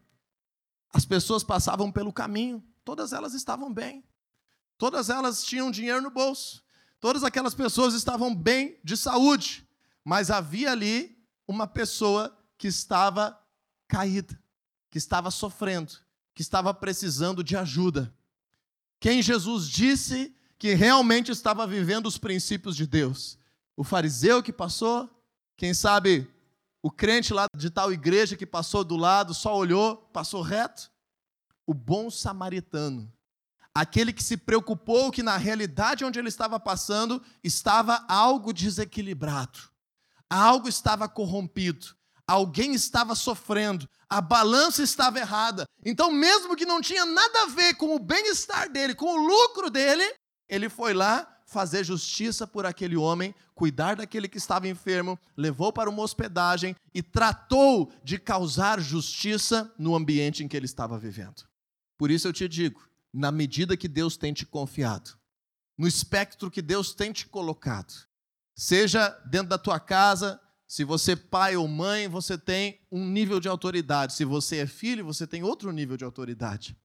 As 0.92 1.04
pessoas 1.04 1.44
passavam 1.44 1.92
pelo 1.92 2.12
caminho, 2.12 2.64
todas 2.84 3.12
elas 3.12 3.32
estavam 3.32 3.72
bem, 3.72 4.02
todas 4.76 5.08
elas 5.08 5.44
tinham 5.44 5.70
dinheiro 5.70 6.02
no 6.02 6.10
bolso, 6.10 6.66
Todas 7.00 7.22
aquelas 7.22 7.54
pessoas 7.54 7.94
estavam 7.94 8.34
bem 8.34 8.78
de 8.82 8.96
saúde, 8.96 9.66
mas 10.04 10.30
havia 10.30 10.72
ali 10.72 11.16
uma 11.46 11.66
pessoa 11.66 12.36
que 12.56 12.66
estava 12.66 13.38
caída, 13.86 14.40
que 14.90 14.98
estava 14.98 15.30
sofrendo, 15.30 15.92
que 16.34 16.42
estava 16.42 16.74
precisando 16.74 17.44
de 17.44 17.56
ajuda. 17.56 18.12
Quem 19.00 19.22
Jesus 19.22 19.68
disse 19.68 20.34
que 20.58 20.74
realmente 20.74 21.30
estava 21.30 21.66
vivendo 21.66 22.06
os 22.06 22.18
princípios 22.18 22.74
de 22.74 22.86
Deus? 22.86 23.38
O 23.76 23.84
fariseu 23.84 24.42
que 24.42 24.52
passou, 24.52 25.08
quem 25.56 25.72
sabe 25.72 26.28
o 26.82 26.90
crente 26.90 27.32
lá 27.32 27.46
de 27.56 27.70
tal 27.70 27.92
igreja 27.92 28.36
que 28.36 28.46
passou 28.46 28.82
do 28.82 28.96
lado, 28.96 29.34
só 29.34 29.56
olhou, 29.56 29.96
passou 30.12 30.42
reto? 30.42 30.90
O 31.64 31.72
bom 31.72 32.10
samaritano 32.10 33.12
aquele 33.78 34.12
que 34.12 34.24
se 34.24 34.36
preocupou 34.36 35.08
que 35.12 35.22
na 35.22 35.36
realidade 35.36 36.04
onde 36.04 36.18
ele 36.18 36.28
estava 36.28 36.58
passando 36.58 37.22
estava 37.44 38.04
algo 38.08 38.52
desequilibrado, 38.52 39.56
algo 40.28 40.68
estava 40.68 41.08
corrompido, 41.08 41.94
alguém 42.26 42.74
estava 42.74 43.14
sofrendo, 43.14 43.88
a 44.10 44.20
balança 44.20 44.82
estava 44.82 45.20
errada. 45.20 45.64
Então, 45.84 46.10
mesmo 46.10 46.56
que 46.56 46.66
não 46.66 46.80
tinha 46.80 47.04
nada 47.06 47.42
a 47.44 47.46
ver 47.46 47.74
com 47.74 47.94
o 47.94 48.00
bem-estar 48.00 48.68
dele, 48.68 48.96
com 48.96 49.16
o 49.16 49.26
lucro 49.28 49.70
dele, 49.70 50.12
ele 50.48 50.68
foi 50.68 50.92
lá 50.92 51.36
fazer 51.46 51.84
justiça 51.84 52.48
por 52.48 52.66
aquele 52.66 52.96
homem, 52.96 53.32
cuidar 53.54 53.94
daquele 53.94 54.26
que 54.28 54.38
estava 54.38 54.66
enfermo, 54.66 55.16
levou 55.36 55.72
para 55.72 55.88
uma 55.88 56.02
hospedagem 56.02 56.74
e 56.92 57.00
tratou 57.00 57.92
de 58.02 58.18
causar 58.18 58.80
justiça 58.80 59.72
no 59.78 59.94
ambiente 59.94 60.42
em 60.42 60.48
que 60.48 60.56
ele 60.56 60.66
estava 60.66 60.98
vivendo. 60.98 61.46
Por 61.96 62.12
isso 62.12 62.28
eu 62.28 62.32
te 62.32 62.48
digo, 62.48 62.87
na 63.12 63.30
medida 63.32 63.76
que 63.76 63.88
Deus 63.88 64.16
tem 64.16 64.32
te 64.32 64.44
confiado, 64.44 65.10
no 65.76 65.86
espectro 65.86 66.50
que 66.50 66.62
Deus 66.62 66.92
tem 66.92 67.12
te 67.12 67.26
colocado. 67.26 67.92
Seja 68.54 69.08
dentro 69.30 69.48
da 69.48 69.58
tua 69.58 69.78
casa, 69.78 70.40
se 70.66 70.84
você 70.84 71.12
é 71.12 71.16
pai 71.16 71.56
ou 71.56 71.66
mãe, 71.66 72.08
você 72.08 72.36
tem 72.36 72.80
um 72.92 73.06
nível 73.06 73.40
de 73.40 73.48
autoridade. 73.48 74.12
Se 74.12 74.24
você 74.24 74.58
é 74.58 74.66
filho, 74.66 75.04
você 75.04 75.26
tem 75.26 75.42
outro 75.42 75.72
nível 75.72 75.96
de 75.96 76.04
autoridade. 76.04 76.76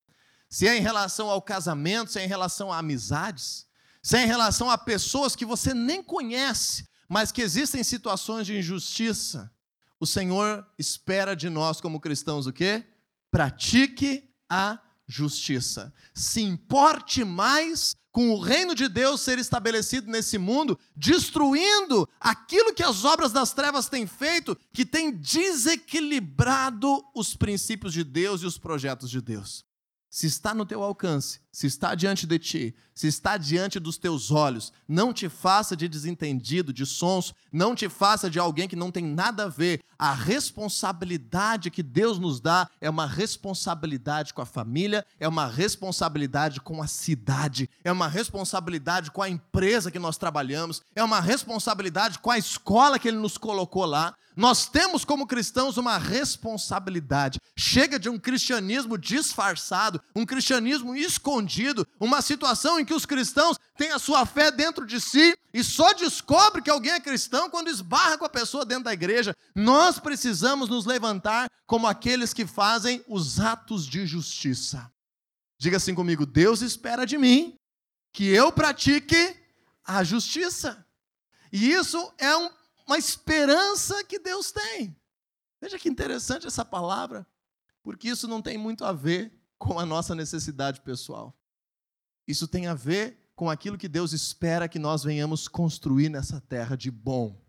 Se 0.47 0.67
é 0.67 0.77
em 0.77 0.81
relação 0.81 1.29
ao 1.29 1.41
casamento, 1.41 2.11
se 2.11 2.19
é 2.19 2.23
em 2.23 2.27
relação 2.27 2.71
a 2.71 2.77
amizades, 2.77 3.65
se 4.01 4.15
é 4.15 4.23
em 4.23 4.27
relação 4.27 4.69
a 4.69 4.77
pessoas 4.77 5.35
que 5.35 5.45
você 5.45 5.73
nem 5.73 6.01
conhece, 6.01 6.87
mas 7.09 7.31
que 7.31 7.41
existem 7.41 7.83
situações 7.83 8.47
de 8.47 8.57
injustiça, 8.57 9.51
o 9.99 10.05
Senhor 10.05 10.65
espera 10.77 11.35
de 11.35 11.49
nós 11.49 11.81
como 11.81 11.99
cristãos 11.99 12.45
o 12.45 12.53
quê? 12.53 12.85
Pratique 13.31 14.29
a 14.49 14.79
justiça. 15.07 15.93
Se 16.13 16.41
importe 16.41 17.23
mais 17.23 17.95
com 18.11 18.31
o 18.31 18.39
reino 18.39 18.75
de 18.75 18.87
Deus 18.87 19.21
ser 19.21 19.39
estabelecido 19.39 20.09
nesse 20.09 20.37
mundo, 20.37 20.79
destruindo 20.95 22.07
aquilo 22.19 22.73
que 22.73 22.83
as 22.83 23.03
obras 23.03 23.31
das 23.31 23.53
trevas 23.53 23.89
têm 23.89 24.05
feito, 24.05 24.55
que 24.71 24.85
tem 24.85 25.11
desequilibrado 25.11 27.03
os 27.15 27.35
princípios 27.35 27.91
de 27.91 28.03
Deus 28.03 28.41
e 28.41 28.45
os 28.45 28.57
projetos 28.57 29.09
de 29.09 29.19
Deus 29.19 29.65
se 30.13 30.27
está 30.27 30.53
no 30.53 30.63
teu 30.63 30.83
alcance, 30.83 31.39
se 31.51 31.65
está 31.65 31.95
diante 31.95 32.27
de 32.27 32.37
ti, 32.37 32.75
se 32.93 33.07
está 33.07 33.35
diante 33.35 33.79
dos 33.79 33.97
teus 33.97 34.29
olhos, 34.29 34.71
não 34.87 35.11
te 35.11 35.27
faça 35.27 35.75
de 35.75 35.87
desentendido, 35.87 36.71
de 36.71 36.85
sons, 36.85 37.33
não 37.51 37.73
te 37.73 37.89
faça 37.89 38.29
de 38.29 38.37
alguém 38.37 38.67
que 38.67 38.75
não 38.75 38.91
tem 38.91 39.03
nada 39.03 39.45
a 39.45 39.49
ver. 39.49 39.81
A 39.97 40.13
responsabilidade 40.13 41.71
que 41.71 41.81
Deus 41.81 42.19
nos 42.19 42.39
dá 42.39 42.69
é 42.79 42.87
uma 42.87 43.07
responsabilidade 43.07 44.35
com 44.35 44.41
a 44.43 44.45
família, 44.45 45.03
é 45.19 45.27
uma 45.27 45.47
responsabilidade 45.47 46.61
com 46.61 46.79
a 46.83 46.85
cidade, 46.85 47.67
é 47.83 47.91
uma 47.91 48.07
responsabilidade 48.07 49.09
com 49.09 49.23
a 49.23 49.29
empresa 49.29 49.89
que 49.89 49.97
nós 49.97 50.15
trabalhamos, 50.15 50.83
é 50.95 51.03
uma 51.03 51.19
responsabilidade 51.19 52.19
com 52.19 52.29
a 52.29 52.37
escola 52.37 52.99
que 52.99 53.07
Ele 53.07 53.17
nos 53.17 53.35
colocou 53.35 53.85
lá. 53.85 54.13
Nós 54.35 54.67
temos 54.67 55.05
como 55.05 55.27
cristãos 55.27 55.77
uma 55.77 55.97
responsabilidade. 55.97 57.39
Chega 57.55 57.99
de 57.99 58.09
um 58.09 58.17
cristianismo 58.17 58.97
disfarçado, 58.97 60.01
um 60.15 60.25
cristianismo 60.25 60.95
escondido, 60.95 61.87
uma 61.99 62.21
situação 62.21 62.79
em 62.79 62.85
que 62.85 62.93
os 62.93 63.05
cristãos 63.05 63.57
têm 63.77 63.91
a 63.91 63.99
sua 63.99 64.25
fé 64.25 64.51
dentro 64.51 64.85
de 64.85 64.99
si 64.99 65.37
e 65.53 65.63
só 65.63 65.93
descobre 65.93 66.61
que 66.61 66.69
alguém 66.69 66.93
é 66.93 66.99
cristão 66.99 67.49
quando 67.49 67.69
esbarra 67.69 68.17
com 68.17 68.25
a 68.25 68.29
pessoa 68.29 68.65
dentro 68.65 68.85
da 68.85 68.93
igreja. 68.93 69.35
Nós 69.55 69.99
precisamos 69.99 70.69
nos 70.69 70.85
levantar 70.85 71.49
como 71.65 71.87
aqueles 71.87 72.33
que 72.33 72.45
fazem 72.45 73.03
os 73.07 73.39
atos 73.39 73.85
de 73.85 74.05
justiça. 74.05 74.91
Diga 75.57 75.77
assim 75.77 75.95
comigo: 75.95 76.25
Deus 76.25 76.61
espera 76.61 77.05
de 77.05 77.17
mim 77.17 77.55
que 78.11 78.25
eu 78.27 78.51
pratique 78.51 79.35
a 79.85 80.03
justiça. 80.03 80.85
E 81.51 81.71
isso 81.71 82.11
é 82.17 82.35
um, 82.35 82.49
uma 82.87 82.97
esperança 82.97 84.03
que 84.03 84.19
Deus 84.19 84.51
tem. 84.51 84.95
Veja 85.61 85.79
que 85.79 85.89
interessante 85.89 86.45
essa 86.45 86.65
palavra, 86.65 87.25
porque 87.81 88.09
isso 88.09 88.27
não 88.27 88.41
tem 88.41 88.57
muito 88.57 88.83
a 88.83 88.91
ver 88.91 89.33
com 89.57 89.79
a 89.79 89.85
nossa 89.85 90.13
necessidade 90.13 90.81
pessoal. 90.81 91.37
Isso 92.27 92.47
tem 92.47 92.67
a 92.67 92.73
ver 92.73 93.31
com 93.35 93.49
aquilo 93.49 93.77
que 93.77 93.87
Deus 93.87 94.13
espera 94.13 94.67
que 94.67 94.79
nós 94.79 95.03
venhamos 95.03 95.47
construir 95.47 96.09
nessa 96.09 96.41
terra 96.41 96.75
de 96.75 96.91
bom. 96.91 97.41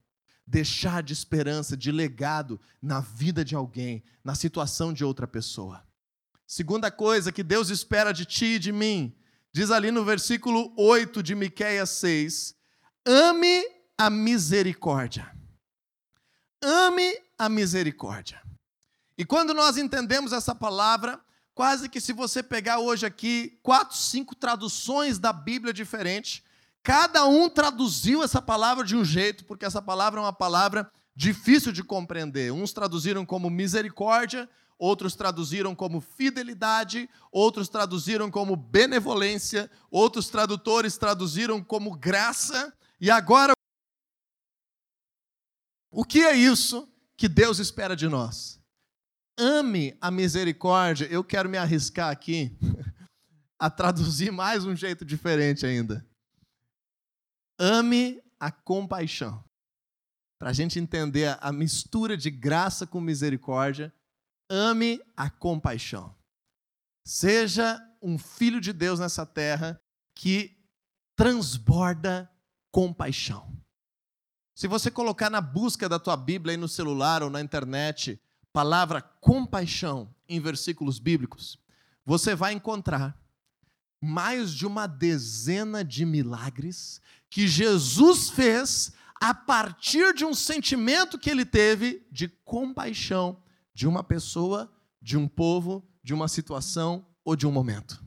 Deixar 0.47 1.03
de 1.03 1.13
esperança, 1.13 1.77
de 1.77 1.91
legado 1.91 2.61
na 2.81 3.01
vida 3.01 3.45
de 3.45 3.55
alguém, 3.55 4.05
na 4.23 4.35
situação 4.35 4.93
de 4.93 5.05
outra 5.05 5.27
pessoa. 5.27 5.85
Segunda 6.47 6.91
coisa 6.91 7.33
que 7.33 7.43
Deus 7.43 7.71
espera 7.71 8.13
de 8.13 8.25
ti 8.25 8.45
e 8.45 8.59
de 8.59 8.71
mim, 8.71 9.17
diz 9.53 9.71
ali 9.71 9.91
no 9.91 10.05
versículo 10.05 10.73
8 10.77 11.23
de 11.23 11.35
Miqueias 11.35 11.91
6: 11.91 12.55
ame 13.07 13.65
a 13.99 14.11
misericórdia. 14.11 15.31
Ame 16.63 17.17
a 17.39 17.49
misericórdia. 17.49 18.43
E 19.17 19.25
quando 19.25 19.55
nós 19.55 19.77
entendemos 19.77 20.33
essa 20.33 20.55
palavra, 20.55 21.21
quase 21.55 21.89
que 21.89 22.01
se 22.01 22.13
você 22.13 22.43
pegar 22.43 22.81
hoje 22.81 23.07
aqui 23.07 23.59
quatro, 23.63 23.97
cinco 23.97 24.35
traduções 24.35 25.19
da 25.19 25.33
Bíblia 25.33 25.73
diferentes, 25.73 26.43
cada 26.83 27.25
um 27.27 27.49
traduziu 27.49 28.23
essa 28.23 28.43
palavra 28.43 28.85
de 28.85 28.97
um 28.97 29.05
jeito, 29.05 29.45
porque 29.45 29.65
essa 29.65 29.81
palavra 29.81 30.21
é 30.21 30.25
uma 30.25 30.33
palavra 30.33 30.91
difícil 31.15 31.71
de 31.71 31.85
compreender. 31.85 32.53
Uns 32.53 32.73
traduziram 32.73 33.25
como 33.25 33.49
misericórdia, 33.49 34.51
outros 34.77 35.15
traduziram 35.15 35.73
como 35.73 36.01
fidelidade, 36.01 37.09
outros 37.31 37.69
traduziram 37.69 38.29
como 38.29 38.57
benevolência, 38.57 39.71
outros 39.89 40.29
tradutores 40.29 40.99
traduziram 40.99 41.63
como 41.63 41.97
graça, 41.97 42.75
e 43.01 43.11
agora 43.11 43.55
o 45.95 46.05
que 46.05 46.21
é 46.21 46.37
isso 46.37 46.89
que 47.17 47.29
Deus 47.29 47.59
espera 47.59 47.95
de 47.95 48.09
nós? 48.09 48.61
Ame 49.39 49.97
a 50.01 50.11
misericórdia. 50.11 51.07
Eu 51.07 51.23
quero 51.23 51.49
me 51.49 51.57
arriscar 51.57 52.11
aqui 52.11 52.57
a 53.59 53.71
traduzir 53.71 54.33
mais 54.33 54.65
um 54.65 54.75
jeito 54.75 55.05
diferente 55.05 55.65
ainda. 55.65 56.05
Ame 57.59 58.21
a 58.41 58.51
compaixão. 58.51 59.43
Para 60.39 60.51
a 60.51 60.53
gente 60.53 60.79
entender 60.79 61.39
a 61.41 61.53
mistura 61.53 62.17
de 62.17 62.31
graça 62.31 62.87
com 62.87 63.01
misericórdia, 63.01 63.95
ame 64.51 65.01
a 65.17 65.31
compaixão. 65.31 66.15
Seja 67.07 67.81
um 68.03 68.19
filho 68.19 68.61
de 68.61 68.73
Deus 68.73 68.99
nessa 68.99 69.25
terra 69.25 69.81
que 70.15 70.59
transborda 71.17 72.29
compaixão. 72.73 73.64
Se 74.55 74.69
você 74.69 74.91
colocar 74.91 75.29
na 75.29 75.41
busca 75.41 75.89
da 75.89 75.99
tua 75.99 76.17
Bíblia 76.17 76.53
aí 76.53 76.57
no 76.57 76.69
celular 76.69 77.23
ou 77.23 77.31
na 77.31 77.41
internet, 77.41 78.21
palavra 78.53 79.03
compaixão 79.03 80.15
em 80.29 80.41
versículos 80.41 80.99
bíblicos, 80.99 81.59
você 82.07 82.35
vai 82.35 82.53
encontrar 82.53 83.19
mais 84.01 84.53
de 84.53 84.67
uma 84.67 84.87
dezena 84.87 85.83
de 85.83 86.05
milagres 86.05 87.01
que 87.29 87.49
Jesus 87.49 88.31
fez 88.31 88.93
a 89.21 89.33
partir 89.33 90.15
de 90.15 90.25
um 90.25 90.35
sentimento 90.35 91.19
que 91.19 91.31
ele 91.31 91.45
teve 91.45 92.07
de 92.13 92.29
compaixão 92.29 93.43
de 93.73 93.89
uma 93.89 94.05
pessoa, 94.05 94.71
de 95.01 95.17
um 95.17 95.27
povo, 95.27 95.83
de 96.03 96.15
uma 96.15 96.29
situação 96.29 97.07
ou 97.25 97.35
de 97.35 97.47
um 97.47 97.51
momento. 97.51 98.05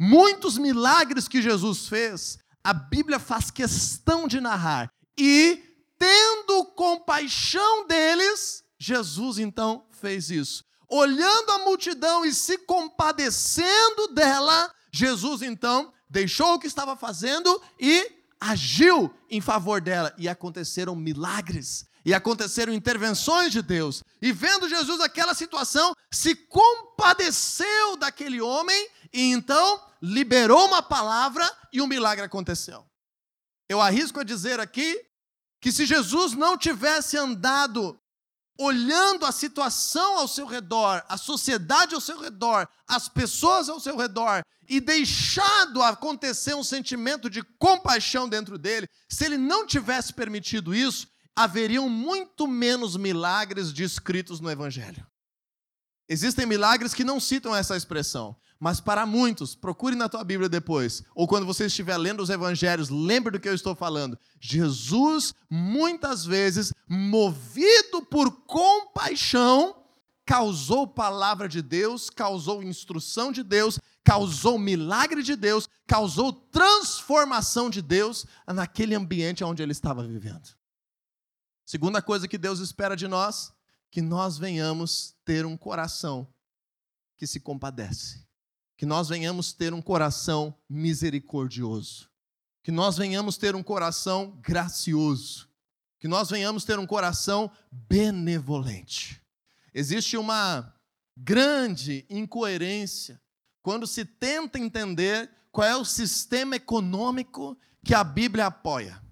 Muitos 0.00 0.58
milagres 0.58 1.28
que 1.28 1.42
Jesus 1.42 1.86
fez, 1.86 2.38
a 2.64 2.72
Bíblia 2.72 3.18
faz 3.18 3.50
questão 3.50 4.26
de 4.26 4.40
narrar. 4.40 4.92
E, 5.18 5.67
tendo 5.98 6.64
compaixão 6.76 7.86
deles, 7.86 8.62
Jesus 8.78 9.38
então 9.38 9.86
fez 9.90 10.30
isso. 10.30 10.64
Olhando 10.88 11.50
a 11.50 11.58
multidão 11.58 12.24
e 12.24 12.32
se 12.32 12.56
compadecendo 12.58 14.08
dela, 14.14 14.72
Jesus 14.92 15.42
então 15.42 15.92
deixou 16.08 16.54
o 16.54 16.58
que 16.58 16.66
estava 16.66 16.96
fazendo 16.96 17.60
e 17.78 18.10
agiu 18.40 19.12
em 19.28 19.40
favor 19.40 19.80
dela. 19.80 20.14
E 20.16 20.28
aconteceram 20.28 20.94
milagres 20.94 21.86
e 22.04 22.14
aconteceram 22.14 22.72
intervenções 22.72 23.52
de 23.52 23.60
Deus. 23.60 24.02
E 24.22 24.32
vendo 24.32 24.68
Jesus 24.68 25.00
aquela 25.00 25.34
situação, 25.34 25.92
se 26.10 26.34
compadeceu 26.34 27.96
daquele 27.96 28.40
homem 28.40 28.88
e 29.12 29.30
então 29.30 29.84
liberou 30.00 30.66
uma 30.66 30.82
palavra 30.82 31.46
e 31.72 31.82
um 31.82 31.86
milagre 31.86 32.24
aconteceu. 32.24 32.86
Eu 33.68 33.80
arrisco 33.80 34.20
a 34.20 34.24
dizer 34.24 34.58
aqui 34.58 34.98
que 35.60 35.72
se 35.72 35.86
Jesus 35.86 36.32
não 36.32 36.56
tivesse 36.56 37.16
andado 37.16 37.98
olhando 38.58 39.24
a 39.24 39.30
situação 39.30 40.18
ao 40.18 40.26
seu 40.26 40.44
redor, 40.44 41.04
a 41.08 41.16
sociedade 41.16 41.94
ao 41.94 42.00
seu 42.00 42.20
redor, 42.20 42.68
as 42.88 43.08
pessoas 43.08 43.68
ao 43.68 43.78
seu 43.78 43.96
redor 43.96 44.42
e 44.68 44.80
deixado 44.80 45.80
acontecer 45.82 46.54
um 46.54 46.64
sentimento 46.64 47.30
de 47.30 47.42
compaixão 47.58 48.28
dentro 48.28 48.58
dele, 48.58 48.86
se 49.08 49.24
ele 49.24 49.38
não 49.38 49.66
tivesse 49.66 50.12
permitido 50.12 50.74
isso, 50.74 51.06
haveriam 51.34 51.88
muito 51.88 52.48
menos 52.48 52.96
milagres 52.96 53.72
descritos 53.72 54.40
no 54.40 54.50
Evangelho. 54.50 55.06
Existem 56.08 56.44
milagres 56.44 56.92
que 56.92 57.04
não 57.04 57.20
citam 57.20 57.54
essa 57.54 57.76
expressão, 57.76 58.36
mas 58.60 58.80
para 58.80 59.06
muitos, 59.06 59.54
procure 59.54 59.94
na 59.94 60.08
tua 60.08 60.24
Bíblia 60.24 60.48
depois, 60.48 61.02
ou 61.14 61.28
quando 61.28 61.46
você 61.46 61.66
estiver 61.66 61.96
lendo 61.96 62.22
os 62.22 62.30
evangelhos, 62.30 62.88
lembre 62.88 63.32
do 63.32 63.40
que 63.40 63.48
eu 63.48 63.54
estou 63.54 63.74
falando. 63.74 64.18
Jesus, 64.40 65.32
muitas 65.48 66.24
vezes, 66.24 66.72
movido 66.88 68.02
por 68.02 68.30
compaixão, 68.46 69.76
causou 70.26 70.86
palavra 70.86 71.48
de 71.48 71.62
Deus, 71.62 72.10
causou 72.10 72.62
instrução 72.62 73.30
de 73.30 73.42
Deus, 73.42 73.78
causou 74.04 74.58
milagre 74.58 75.22
de 75.22 75.36
Deus, 75.36 75.68
causou 75.86 76.32
transformação 76.32 77.70
de 77.70 77.80
Deus 77.80 78.26
naquele 78.46 78.94
ambiente 78.94 79.44
onde 79.44 79.62
ele 79.62 79.72
estava 79.72 80.06
vivendo. 80.06 80.48
Segunda 81.64 82.02
coisa 82.02 82.26
que 82.26 82.38
Deus 82.38 82.58
espera 82.58 82.96
de 82.96 83.06
nós, 83.06 83.52
que 83.90 84.02
nós 84.02 84.36
venhamos 84.36 85.14
ter 85.24 85.46
um 85.46 85.56
coração 85.56 86.26
que 87.16 87.26
se 87.26 87.40
compadece. 87.40 88.27
Que 88.78 88.86
nós 88.86 89.08
venhamos 89.08 89.52
ter 89.52 89.74
um 89.74 89.82
coração 89.82 90.54
misericordioso. 90.70 92.08
Que 92.62 92.70
nós 92.70 92.96
venhamos 92.96 93.36
ter 93.36 93.56
um 93.56 93.62
coração 93.62 94.38
gracioso. 94.40 95.48
Que 95.98 96.06
nós 96.08 96.30
venhamos 96.30 96.64
ter 96.64 96.78
um 96.78 96.86
coração 96.86 97.50
benevolente. 97.70 99.20
Existe 99.74 100.16
uma 100.16 100.72
grande 101.16 102.06
incoerência 102.08 103.20
quando 103.62 103.84
se 103.84 104.04
tenta 104.04 104.60
entender 104.60 105.28
qual 105.50 105.66
é 105.66 105.76
o 105.76 105.84
sistema 105.84 106.54
econômico 106.54 107.58
que 107.84 107.94
a 107.94 108.04
Bíblia 108.04 108.46
apoia. 108.46 109.02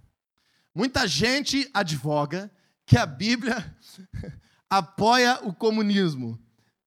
Muita 0.73 1.09
gente 1.09 1.69
advoga 1.75 2.49
que 2.87 2.97
a 2.97 3.05
Bíblia 3.05 3.77
apoia 4.71 5.41
o 5.43 5.53
comunismo. 5.53 6.41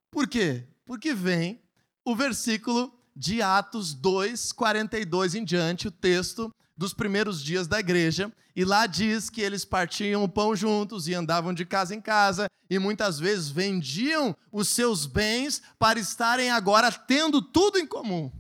Por 0.10 0.30
quê? 0.30 0.66
Porque 0.86 1.14
vem 1.14 1.62
o 2.06 2.16
versículo 2.16 2.94
de 3.16 3.42
Atos 3.42 3.94
2, 3.94 4.52
42 4.52 5.36
em 5.36 5.44
diante, 5.44 5.88
o 5.88 5.92
texto 5.92 6.54
dos 6.76 6.94
primeiros 6.94 7.44
dias 7.44 7.68
da 7.68 7.80
igreja, 7.80 8.32
e 8.56 8.64
lá 8.64 8.88
diz 8.88 9.30
que 9.30 9.42
eles 9.42 9.66
partiam 9.66 10.24
o 10.24 10.30
pão 10.30 10.56
juntos 10.56 11.08
e 11.08 11.14
andavam 11.14 11.54
de 11.54 11.66
casa 11.66 11.94
em 11.94 12.02
casa, 12.02 12.50
e 12.70 12.80
muitas 12.80 13.20
vezes 13.20 13.50
vendiam 13.50 14.36
os 14.52 14.70
seus 14.70 15.06
bens 15.06 15.62
para 15.78 16.00
estarem 16.00 16.50
agora 16.50 16.92
tendo 16.92 17.42
tudo 17.42 17.78
em 17.78 17.86
comum. 17.86 18.32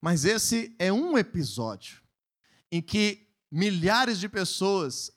Mas 0.00 0.24
esse 0.24 0.74
é 0.78 0.92
um 0.92 1.16
episódio 1.18 2.00
em 2.70 2.82
que 2.82 3.26
milhares 3.50 4.18
de 4.18 4.28
pessoas 4.28 5.12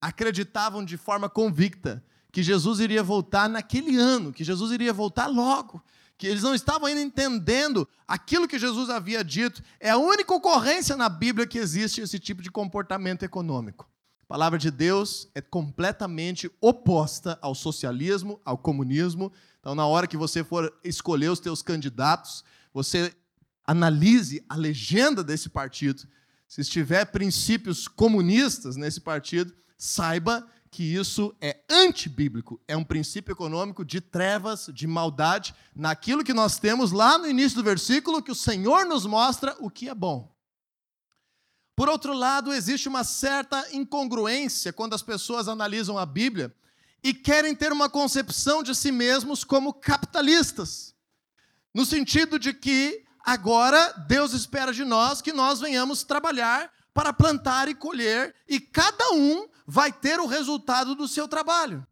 acreditavam 0.00 0.84
de 0.84 0.96
forma 0.96 1.28
convicta 1.28 2.04
que 2.32 2.42
Jesus 2.42 2.80
iria 2.80 3.02
voltar 3.02 3.48
naquele 3.48 3.96
ano, 3.96 4.32
que 4.32 4.42
Jesus 4.42 4.72
iria 4.72 4.92
voltar 4.92 5.26
logo, 5.26 5.82
que 6.16 6.26
eles 6.26 6.42
não 6.42 6.54
estavam 6.54 6.86
ainda 6.86 7.00
entendendo 7.00 7.88
aquilo 8.06 8.46
que 8.48 8.58
Jesus 8.58 8.88
havia 8.88 9.24
dito. 9.24 9.62
É 9.80 9.90
a 9.90 9.98
única 9.98 10.32
ocorrência 10.32 10.96
na 10.96 11.08
Bíblia 11.08 11.46
que 11.46 11.58
existe 11.58 12.00
esse 12.00 12.18
tipo 12.18 12.42
de 12.42 12.50
comportamento 12.50 13.24
econômico. 13.24 13.88
A 14.22 14.26
palavra 14.26 14.58
de 14.58 14.70
Deus 14.70 15.28
é 15.34 15.40
completamente 15.40 16.50
oposta 16.60 17.38
ao 17.42 17.54
socialismo, 17.54 18.40
ao 18.44 18.56
comunismo. 18.56 19.32
Então, 19.60 19.74
na 19.74 19.86
hora 19.86 20.06
que 20.06 20.16
você 20.16 20.42
for 20.42 20.72
escolher 20.82 21.28
os 21.28 21.40
teus 21.40 21.62
candidatos, 21.62 22.44
você 22.72 23.14
analise 23.66 24.44
a 24.48 24.56
legenda 24.56 25.22
desse 25.22 25.48
partido. 25.48 26.06
Se 26.46 26.60
estiver 26.60 27.04
princípios 27.06 27.88
comunistas 27.88 28.76
nesse 28.76 29.00
partido, 29.00 29.52
saiba 29.76 30.46
que 30.74 30.82
isso 30.82 31.32
é 31.40 31.60
antibíblico, 31.70 32.60
é 32.66 32.76
um 32.76 32.82
princípio 32.82 33.30
econômico 33.30 33.84
de 33.84 34.00
trevas, 34.00 34.68
de 34.74 34.88
maldade, 34.88 35.54
naquilo 35.72 36.24
que 36.24 36.34
nós 36.34 36.58
temos 36.58 36.90
lá 36.90 37.16
no 37.16 37.28
início 37.28 37.56
do 37.56 37.62
versículo, 37.62 38.20
que 38.20 38.32
o 38.32 38.34
Senhor 38.34 38.84
nos 38.84 39.06
mostra 39.06 39.56
o 39.60 39.70
que 39.70 39.88
é 39.88 39.94
bom. 39.94 40.34
Por 41.76 41.88
outro 41.88 42.12
lado, 42.12 42.52
existe 42.52 42.88
uma 42.88 43.04
certa 43.04 43.64
incongruência 43.72 44.72
quando 44.72 44.94
as 44.94 45.02
pessoas 45.02 45.46
analisam 45.46 45.96
a 45.96 46.04
Bíblia 46.04 46.52
e 47.04 47.14
querem 47.14 47.54
ter 47.54 47.70
uma 47.70 47.88
concepção 47.88 48.60
de 48.60 48.74
si 48.74 48.90
mesmos 48.90 49.44
como 49.44 49.74
capitalistas. 49.74 50.92
No 51.72 51.86
sentido 51.86 52.36
de 52.36 52.52
que 52.52 53.04
agora 53.24 53.92
Deus 54.08 54.32
espera 54.32 54.72
de 54.72 54.82
nós 54.82 55.22
que 55.22 55.32
nós 55.32 55.60
venhamos 55.60 56.02
trabalhar 56.02 56.68
para 56.92 57.12
plantar 57.12 57.68
e 57.68 57.76
colher, 57.76 58.34
e 58.48 58.58
cada 58.58 59.12
um 59.12 59.53
vai 59.66 59.92
ter 59.92 60.20
o 60.20 60.26
resultado 60.26 60.94
do 60.94 61.08
seu 61.08 61.26
trabalho. 61.26 61.86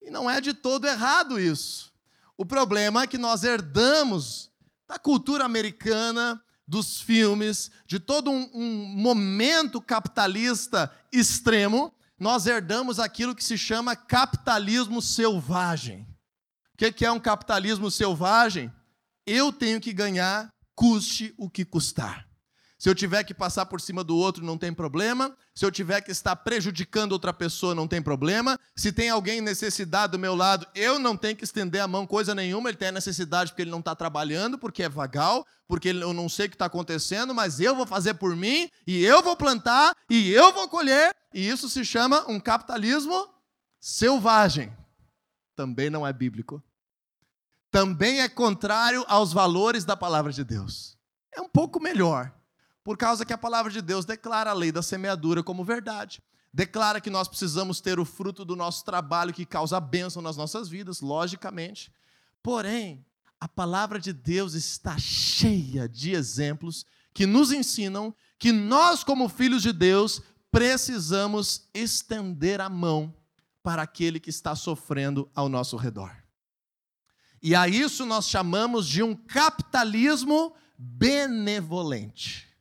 E 0.00 0.10
não 0.10 0.28
é 0.28 0.40
de 0.40 0.54
todo 0.54 0.86
errado 0.86 1.38
isso. 1.38 1.92
O 2.36 2.44
problema 2.44 3.02
é 3.02 3.06
que 3.06 3.18
nós 3.18 3.44
herdamos 3.44 4.50
da 4.88 4.98
cultura 4.98 5.44
americana, 5.44 6.42
dos 6.66 7.00
filmes, 7.00 7.70
de 7.86 8.00
todo 8.00 8.30
um, 8.30 8.50
um 8.54 8.86
momento 8.96 9.80
capitalista 9.80 10.90
extremo, 11.12 11.92
nós 12.18 12.46
herdamos 12.46 12.98
aquilo 12.98 13.34
que 13.34 13.44
se 13.44 13.58
chama 13.58 13.96
capitalismo 13.96 15.02
selvagem. 15.02 16.06
O 16.72 16.92
que 16.92 17.04
é 17.04 17.12
um 17.12 17.20
capitalismo 17.20 17.90
selvagem? 17.90 18.72
Eu 19.26 19.52
tenho 19.52 19.80
que 19.80 19.92
ganhar, 19.92 20.52
custe 20.74 21.34
o 21.36 21.48
que 21.48 21.64
custar. 21.64 22.26
Se 22.82 22.88
eu 22.88 22.96
tiver 22.96 23.22
que 23.22 23.32
passar 23.32 23.66
por 23.66 23.80
cima 23.80 24.02
do 24.02 24.16
outro, 24.16 24.44
não 24.44 24.58
tem 24.58 24.74
problema. 24.74 25.36
Se 25.54 25.64
eu 25.64 25.70
tiver 25.70 26.00
que 26.00 26.10
estar 26.10 26.34
prejudicando 26.34 27.12
outra 27.12 27.32
pessoa, 27.32 27.76
não 27.76 27.86
tem 27.86 28.02
problema. 28.02 28.58
Se 28.74 28.90
tem 28.90 29.08
alguém 29.08 29.40
necessidade 29.40 30.10
do 30.10 30.18
meu 30.18 30.34
lado, 30.34 30.66
eu 30.74 30.98
não 30.98 31.16
tenho 31.16 31.36
que 31.36 31.44
estender 31.44 31.80
a 31.80 31.86
mão, 31.86 32.08
coisa 32.08 32.34
nenhuma. 32.34 32.68
Ele 32.68 32.76
tem 32.76 32.90
necessidade 32.90 33.52
porque 33.52 33.62
ele 33.62 33.70
não 33.70 33.78
está 33.78 33.94
trabalhando, 33.94 34.58
porque 34.58 34.82
é 34.82 34.88
vagal, 34.88 35.46
porque 35.68 35.90
eu 35.90 36.12
não 36.12 36.28
sei 36.28 36.46
o 36.46 36.48
que 36.48 36.56
está 36.56 36.64
acontecendo, 36.64 37.32
mas 37.32 37.60
eu 37.60 37.76
vou 37.76 37.86
fazer 37.86 38.14
por 38.14 38.34
mim, 38.34 38.68
e 38.84 39.04
eu 39.04 39.22
vou 39.22 39.36
plantar, 39.36 39.96
e 40.10 40.32
eu 40.32 40.52
vou 40.52 40.68
colher. 40.68 41.14
E 41.32 41.48
isso 41.48 41.70
se 41.70 41.84
chama 41.84 42.28
um 42.28 42.40
capitalismo 42.40 43.28
selvagem. 43.78 44.76
Também 45.54 45.88
não 45.88 46.04
é 46.04 46.12
bíblico. 46.12 46.60
Também 47.70 48.22
é 48.22 48.28
contrário 48.28 49.04
aos 49.06 49.32
valores 49.32 49.84
da 49.84 49.96
palavra 49.96 50.32
de 50.32 50.42
Deus. 50.42 50.98
É 51.32 51.40
um 51.40 51.48
pouco 51.48 51.80
melhor 51.80 52.41
por 52.84 52.96
causa 52.96 53.24
que 53.24 53.32
a 53.32 53.38
palavra 53.38 53.70
de 53.70 53.80
Deus 53.80 54.04
declara 54.04 54.50
a 54.50 54.54
lei 54.54 54.72
da 54.72 54.82
semeadura 54.82 55.42
como 55.42 55.64
verdade. 55.64 56.22
Declara 56.52 57.00
que 57.00 57.10
nós 57.10 57.28
precisamos 57.28 57.80
ter 57.80 57.98
o 57.98 58.04
fruto 58.04 58.44
do 58.44 58.54
nosso 58.54 58.84
trabalho 58.84 59.32
que 59.32 59.46
causa 59.46 59.80
bênção 59.80 60.20
nas 60.20 60.36
nossas 60.36 60.68
vidas, 60.68 61.00
logicamente. 61.00 61.90
Porém, 62.42 63.04
a 63.40 63.48
palavra 63.48 63.98
de 63.98 64.12
Deus 64.12 64.54
está 64.54 64.98
cheia 64.98 65.88
de 65.88 66.12
exemplos 66.12 66.84
que 67.14 67.26
nos 67.26 67.52
ensinam 67.52 68.14
que 68.38 68.52
nós, 68.52 69.02
como 69.02 69.28
filhos 69.28 69.62
de 69.62 69.72
Deus, 69.72 70.20
precisamos 70.50 71.68
estender 71.72 72.60
a 72.60 72.68
mão 72.68 73.14
para 73.62 73.82
aquele 73.82 74.20
que 74.20 74.30
está 74.30 74.54
sofrendo 74.54 75.30
ao 75.34 75.48
nosso 75.48 75.76
redor. 75.76 76.14
E 77.42 77.54
a 77.54 77.66
isso 77.66 78.04
nós 78.04 78.28
chamamos 78.28 78.86
de 78.86 79.02
um 79.02 79.14
capitalismo 79.14 80.54
benevolente. 80.76 82.51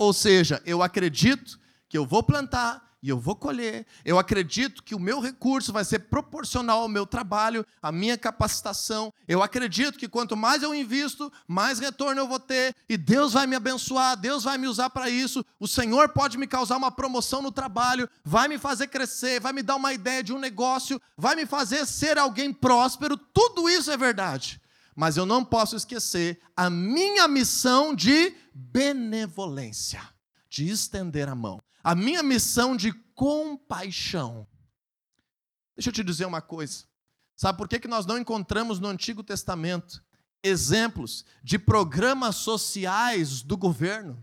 Ou 0.00 0.14
seja, 0.14 0.62
eu 0.64 0.82
acredito 0.82 1.60
que 1.86 1.98
eu 1.98 2.06
vou 2.06 2.22
plantar 2.22 2.96
e 3.02 3.10
eu 3.10 3.18
vou 3.18 3.36
colher. 3.36 3.86
Eu 4.02 4.18
acredito 4.18 4.82
que 4.82 4.94
o 4.94 4.98
meu 4.98 5.20
recurso 5.20 5.74
vai 5.74 5.84
ser 5.84 5.98
proporcional 5.98 6.80
ao 6.80 6.88
meu 6.88 7.04
trabalho, 7.04 7.66
à 7.82 7.92
minha 7.92 8.16
capacitação. 8.16 9.12
Eu 9.28 9.42
acredito 9.42 9.98
que 9.98 10.08
quanto 10.08 10.34
mais 10.38 10.62
eu 10.62 10.74
invisto, 10.74 11.30
mais 11.46 11.78
retorno 11.78 12.18
eu 12.18 12.26
vou 12.26 12.40
ter. 12.40 12.74
E 12.88 12.96
Deus 12.96 13.34
vai 13.34 13.46
me 13.46 13.56
abençoar, 13.56 14.16
Deus 14.16 14.44
vai 14.44 14.56
me 14.56 14.68
usar 14.68 14.88
para 14.88 15.10
isso. 15.10 15.44
O 15.58 15.68
Senhor 15.68 16.08
pode 16.08 16.38
me 16.38 16.46
causar 16.46 16.78
uma 16.78 16.90
promoção 16.90 17.42
no 17.42 17.52
trabalho, 17.52 18.08
vai 18.24 18.48
me 18.48 18.56
fazer 18.56 18.86
crescer, 18.86 19.38
vai 19.38 19.52
me 19.52 19.62
dar 19.62 19.76
uma 19.76 19.92
ideia 19.92 20.22
de 20.22 20.32
um 20.32 20.38
negócio, 20.38 20.98
vai 21.14 21.36
me 21.36 21.44
fazer 21.44 21.84
ser 21.84 22.16
alguém 22.16 22.54
próspero. 22.54 23.18
Tudo 23.18 23.68
isso 23.68 23.90
é 23.90 23.98
verdade. 23.98 24.58
Mas 25.00 25.16
eu 25.16 25.24
não 25.24 25.42
posso 25.42 25.76
esquecer 25.76 26.38
a 26.54 26.68
minha 26.68 27.26
missão 27.26 27.94
de 27.94 28.36
benevolência, 28.52 30.06
de 30.46 30.68
estender 30.68 31.26
a 31.26 31.34
mão. 31.34 31.58
A 31.82 31.94
minha 31.94 32.22
missão 32.22 32.76
de 32.76 32.92
compaixão. 33.14 34.46
Deixa 35.74 35.88
eu 35.88 35.94
te 35.94 36.04
dizer 36.04 36.26
uma 36.26 36.42
coisa. 36.42 36.84
Sabe 37.34 37.56
por 37.56 37.66
que, 37.66 37.80
que 37.80 37.88
nós 37.88 38.04
não 38.04 38.18
encontramos 38.18 38.78
no 38.78 38.88
Antigo 38.88 39.22
Testamento 39.22 40.04
exemplos 40.42 41.24
de 41.42 41.58
programas 41.58 42.36
sociais 42.36 43.40
do 43.40 43.56
governo? 43.56 44.22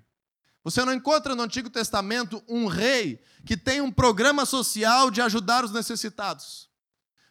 Você 0.63 0.85
não 0.85 0.93
encontra 0.93 1.35
no 1.35 1.41
Antigo 1.41 1.71
Testamento 1.71 2.43
um 2.47 2.67
rei 2.67 3.19
que 3.47 3.57
tem 3.57 3.81
um 3.81 3.91
programa 3.91 4.45
social 4.45 5.09
de 5.09 5.21
ajudar 5.21 5.65
os 5.65 5.71
necessitados. 5.71 6.66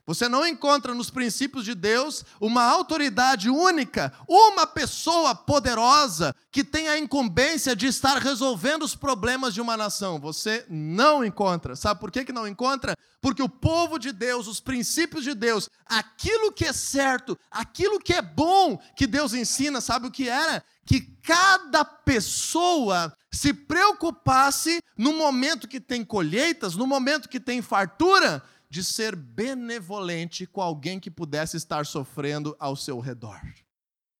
Você 0.06 0.28
não 0.28 0.46
encontra 0.46 0.94
nos 0.94 1.10
princípios 1.10 1.64
de 1.64 1.74
Deus 1.74 2.24
uma 2.40 2.62
autoridade 2.62 3.50
única, 3.50 4.12
uma 4.28 4.64
pessoa 4.64 5.34
poderosa 5.34 6.32
que 6.52 6.62
tem 6.62 6.88
a 6.88 6.96
incumbência 6.96 7.74
de 7.74 7.88
estar 7.88 8.18
resolvendo 8.18 8.84
os 8.84 8.94
problemas 8.94 9.52
de 9.52 9.60
uma 9.60 9.76
nação. 9.76 10.20
Você 10.20 10.64
não 10.68 11.24
encontra. 11.24 11.74
Sabe 11.74 11.98
por 11.98 12.12
que, 12.12 12.24
que 12.24 12.32
não 12.32 12.46
encontra? 12.46 12.96
Porque 13.20 13.42
o 13.42 13.48
povo 13.48 13.98
de 13.98 14.12
Deus, 14.12 14.46
os 14.46 14.60
princípios 14.60 15.24
de 15.24 15.34
Deus, 15.34 15.68
aquilo 15.84 16.52
que 16.52 16.64
é 16.64 16.72
certo, 16.72 17.36
aquilo 17.50 17.98
que 17.98 18.12
é 18.12 18.22
bom 18.22 18.78
que 18.94 19.08
Deus 19.08 19.34
ensina, 19.34 19.80
sabe 19.80 20.06
o 20.06 20.12
que 20.12 20.28
era? 20.28 20.62
Que 20.84 21.00
cada 21.00 21.84
pessoa 21.84 23.12
se 23.32 23.52
preocupasse 23.52 24.80
no 24.96 25.12
momento 25.12 25.66
que 25.66 25.80
tem 25.80 26.04
colheitas, 26.04 26.76
no 26.76 26.86
momento 26.86 27.28
que 27.28 27.40
tem 27.40 27.60
fartura 27.60 28.42
de 28.68 28.82
ser 28.82 29.14
benevolente 29.14 30.46
com 30.46 30.60
alguém 30.60 30.98
que 30.98 31.10
pudesse 31.10 31.56
estar 31.56 31.86
sofrendo 31.86 32.56
ao 32.58 32.76
seu 32.76 32.98
redor. 33.00 33.40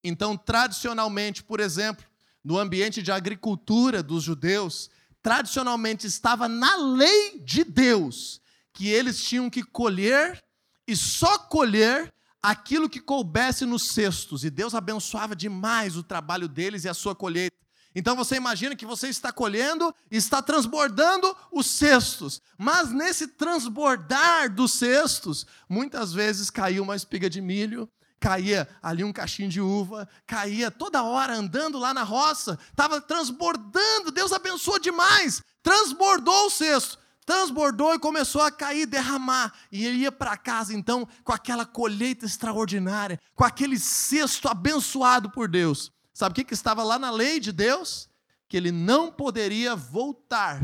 Então, 0.03 0.37
tradicionalmente, 0.37 1.43
por 1.43 1.61
exemplo, 1.61 2.05
no 2.45 2.59
ambiente 2.59 3.03
de 3.03 3.11
agricultura 3.11 4.03
dos 4.03 4.23
judeus, 4.23 4.89
tradicionalmente 5.21 6.07
estava 6.07 6.49
na 6.49 6.77
lei 6.77 7.41
de 7.41 7.65
Deus 7.65 8.41
que 8.73 8.89
eles 8.89 9.25
tinham 9.25 9.51
que 9.51 9.63
colher 9.63 10.45
e 10.87 10.95
só 10.95 11.39
colher 11.39 12.15
aquilo 12.41 12.89
que 12.89 13.01
coubesse 13.01 13.67
nos 13.67 13.89
cestos, 13.89 14.45
e 14.45 14.51
Deus 14.51 14.73
abençoava 14.73 15.35
demais 15.35 15.97
o 15.97 16.03
trabalho 16.03 16.47
deles 16.47 16.85
e 16.85 16.89
a 16.89 16.95
sua 16.95 17.13
colheita. 17.13 17.57
Então 17.99 18.15
você 18.15 18.37
imagina 18.37 18.77
que 18.77 18.85
você 18.85 19.09
está 19.09 19.33
colhendo 19.33 19.93
e 20.11 20.19
está 20.19 20.43
transbordando 20.43 21.35
os 21.51 21.67
cestos. 21.67 22.43
Mas 22.59 22.93
nesse 22.93 23.27
transbordar 23.27 24.55
dos 24.55 24.75
cestos, 24.75 25.47
muitas 25.67 26.13
vezes 26.13 26.51
caía 26.51 26.83
uma 26.83 26.95
espiga 26.95 27.31
de 27.31 27.41
milho, 27.41 27.89
caía 28.21 28.69
ali 28.83 29.03
um 29.03 29.15
cachinho 29.15 29.49
de 29.49 29.63
uva, 29.63 30.07
caía 30.27 30.71
toda 30.71 31.03
hora 31.03 31.35
andando 31.35 31.79
lá 31.79 31.95
na 31.95 32.03
roça, 32.03 32.59
estava 32.69 33.01
transbordando, 33.01 34.11
Deus 34.11 34.31
abençoou 34.31 34.79
demais, 34.79 35.43
transbordou 35.63 36.49
o 36.49 36.51
cesto, 36.51 36.99
transbordou 37.25 37.95
e 37.95 37.99
começou 37.99 38.43
a 38.43 38.51
cair, 38.51 38.85
derramar, 38.85 39.55
e 39.73 39.87
ele 39.87 40.01
ia 40.01 40.13
para 40.13 40.37
casa 40.37 40.75
então 40.75 41.09
com 41.25 41.33
aquela 41.33 41.65
colheita 41.65 42.27
extraordinária, 42.27 43.19
com 43.35 43.43
aquele 43.43 43.79
cesto 43.79 44.49
abençoado 44.49 45.31
por 45.31 45.49
Deus. 45.49 45.96
Sabe 46.17 46.33
o 46.33 46.35
que, 46.37 46.45
que 46.45 46.55
estava 46.55 46.83
lá 46.83 46.99
na 46.99 47.11
lei 47.11 47.39
de 47.39 47.53
Deus? 47.53 48.09
Que 48.49 48.57
ele 48.57 48.73
não 48.73 49.13
poderia 49.13 49.77
voltar 49.77 50.63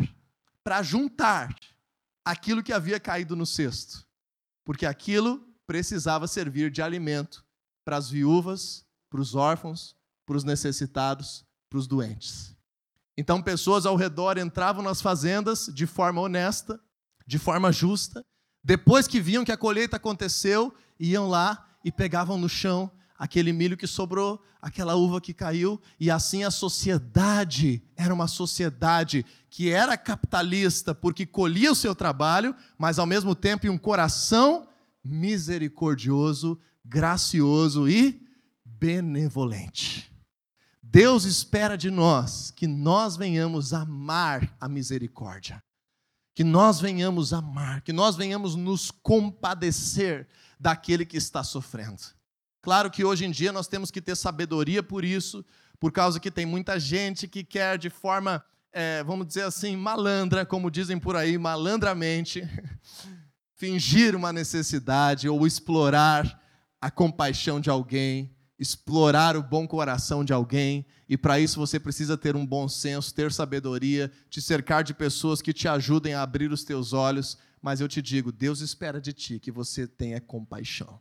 para 0.65 0.83
juntar 0.83 1.55
aquilo 2.25 2.63
que 2.63 2.73
havia 2.73 2.99
caído 2.99 3.37
no 3.37 3.45
cesto, 3.45 4.09
porque 4.65 4.87
aquilo 4.87 5.47
precisava 5.67 6.27
servir 6.27 6.71
de 6.71 6.81
alimento 6.81 7.45
para 7.85 7.99
as 7.99 8.09
viúvas, 8.09 8.87
para 9.11 9.21
os 9.21 9.35
órfãos, 9.35 9.95
para 10.25 10.39
os 10.39 10.43
necessitados, 10.43 11.45
para 11.69 11.79
os 11.79 11.87
doentes. 11.87 12.57
Então, 13.15 13.43
pessoas 13.43 13.85
ao 13.85 13.95
redor 13.95 14.39
entravam 14.39 14.83
nas 14.83 15.03
fazendas 15.03 15.67
de 15.67 15.87
forma 15.87 16.23
honesta, 16.23 16.81
de 17.27 17.39
forma 17.39 17.71
justa, 17.71 18.25
depois 18.65 19.07
que 19.07 19.21
viam 19.21 19.45
que 19.45 19.53
a 19.53 19.59
colheita 19.59 19.99
aconteceu, 19.99 20.75
iam 20.99 21.29
lá 21.29 21.69
e 21.85 21.93
pegavam 21.93 22.39
no 22.39 22.49
chão 22.49 22.91
aquele 23.23 23.53
milho 23.53 23.77
que 23.77 23.87
sobrou, 23.87 24.43
aquela 24.61 24.97
uva 24.97 25.21
que 25.21 25.33
caiu, 25.33 25.81
e 26.01 26.11
assim 26.11 26.43
a 26.43 26.51
sociedade 26.51 27.81
era 27.95 28.13
uma 28.13 28.27
sociedade 28.27 29.25
que 29.49 29.71
era 29.71 29.97
capitalista 29.97 30.93
porque 30.93 31.25
colhia 31.25 31.71
o 31.71 31.77
seu 31.77 31.95
trabalho, 31.95 32.53
mas 32.77 32.99
ao 32.99 33.07
mesmo 33.07 33.37
tempo 33.37 33.71
um 33.71 33.79
coração 33.79 34.67
misericordioso, 35.05 36.59
gracioso 36.85 37.89
e 37.89 38.27
benevolente. 38.65 40.13
Deus 40.83 41.25
espera 41.25 41.79
de 41.79 41.93
nós 41.93 42.51
que 42.51 42.67
nós 42.67 43.17
venhamos 43.17 43.73
amar 43.73 44.53
a 44.61 44.69
misericórdia, 44.69 45.63
que 46.35 46.43
nós 46.43 46.81
venhamos 46.81 47.33
amar, 47.33 47.83
que 47.83 47.93
nós 47.93 48.17
venhamos 48.17 48.57
nos 48.57 48.91
compadecer 48.91 50.27
daquele 50.59 51.07
que 51.07 51.17
está 51.17 51.45
sofrendo. 51.45 52.03
Claro 52.63 52.93
que 52.93 53.05
hoje 53.05 53.25
em 53.25 53.31
dia 53.33 53.51
nós 53.51 53.67
temos 53.67 53.91
que 53.91 54.01
ter 54.01 54.15
sabedoria 54.15 54.85
por 54.85 55.05
isso, 55.05 55.45
por 55.81 55.91
causa 55.91 56.21
que 56.21 56.31
tem 56.31 56.47
muita 56.47 56.79
gente 56.79 57.27
que 57.27 57.43
quer 57.43 57.77
de 57.77 57.91
forma, 57.91 58.43
é, 58.73 59.03
vamos 59.03 59.27
dizer 59.27 59.43
assim, 59.43 59.77
malandra, 59.77 60.47
como 60.47 60.71
dizem 60.71 60.97
por 60.97 61.17
aí, 61.17 61.37
malandramente, 61.37 62.49
fingir 63.57 64.15
uma 64.15 64.33
necessidade 64.33 65.29
ou 65.29 65.45
explorar 65.45 66.41
a 66.81 66.89
compaixão 66.89 67.61
de 67.61 67.69
alguém, 67.69 68.33
explorar 68.57 69.37
o 69.37 69.43
bom 69.43 69.67
coração 69.67 70.25
de 70.25 70.33
alguém, 70.33 70.87
e 71.09 71.17
para 71.17 71.41
isso 71.41 71.59
você 71.59 71.81
precisa 71.81 72.17
ter 72.17 72.37
um 72.37 72.47
bom 72.47 72.69
senso, 72.69 73.13
ter 73.13 73.33
sabedoria, 73.33 74.09
te 74.31 74.41
cercar 74.41 74.85
de 74.85 74.95
pessoas 74.95 75.43
que 75.43 75.53
te 75.53 75.67
ajudem 75.67 76.15
a 76.15 76.23
abrir 76.23 76.53
os 76.53 76.63
teus 76.63 76.93
olhos, 76.93 77.37
mas 77.61 77.81
eu 77.81 77.89
te 77.89 78.01
digo, 78.01 78.31
Deus 78.31 78.61
espera 78.61 79.01
de 79.01 79.13
ti 79.13 79.41
que 79.41 79.51
você 79.51 79.89
tenha 79.89 80.21
compaixão. 80.21 81.01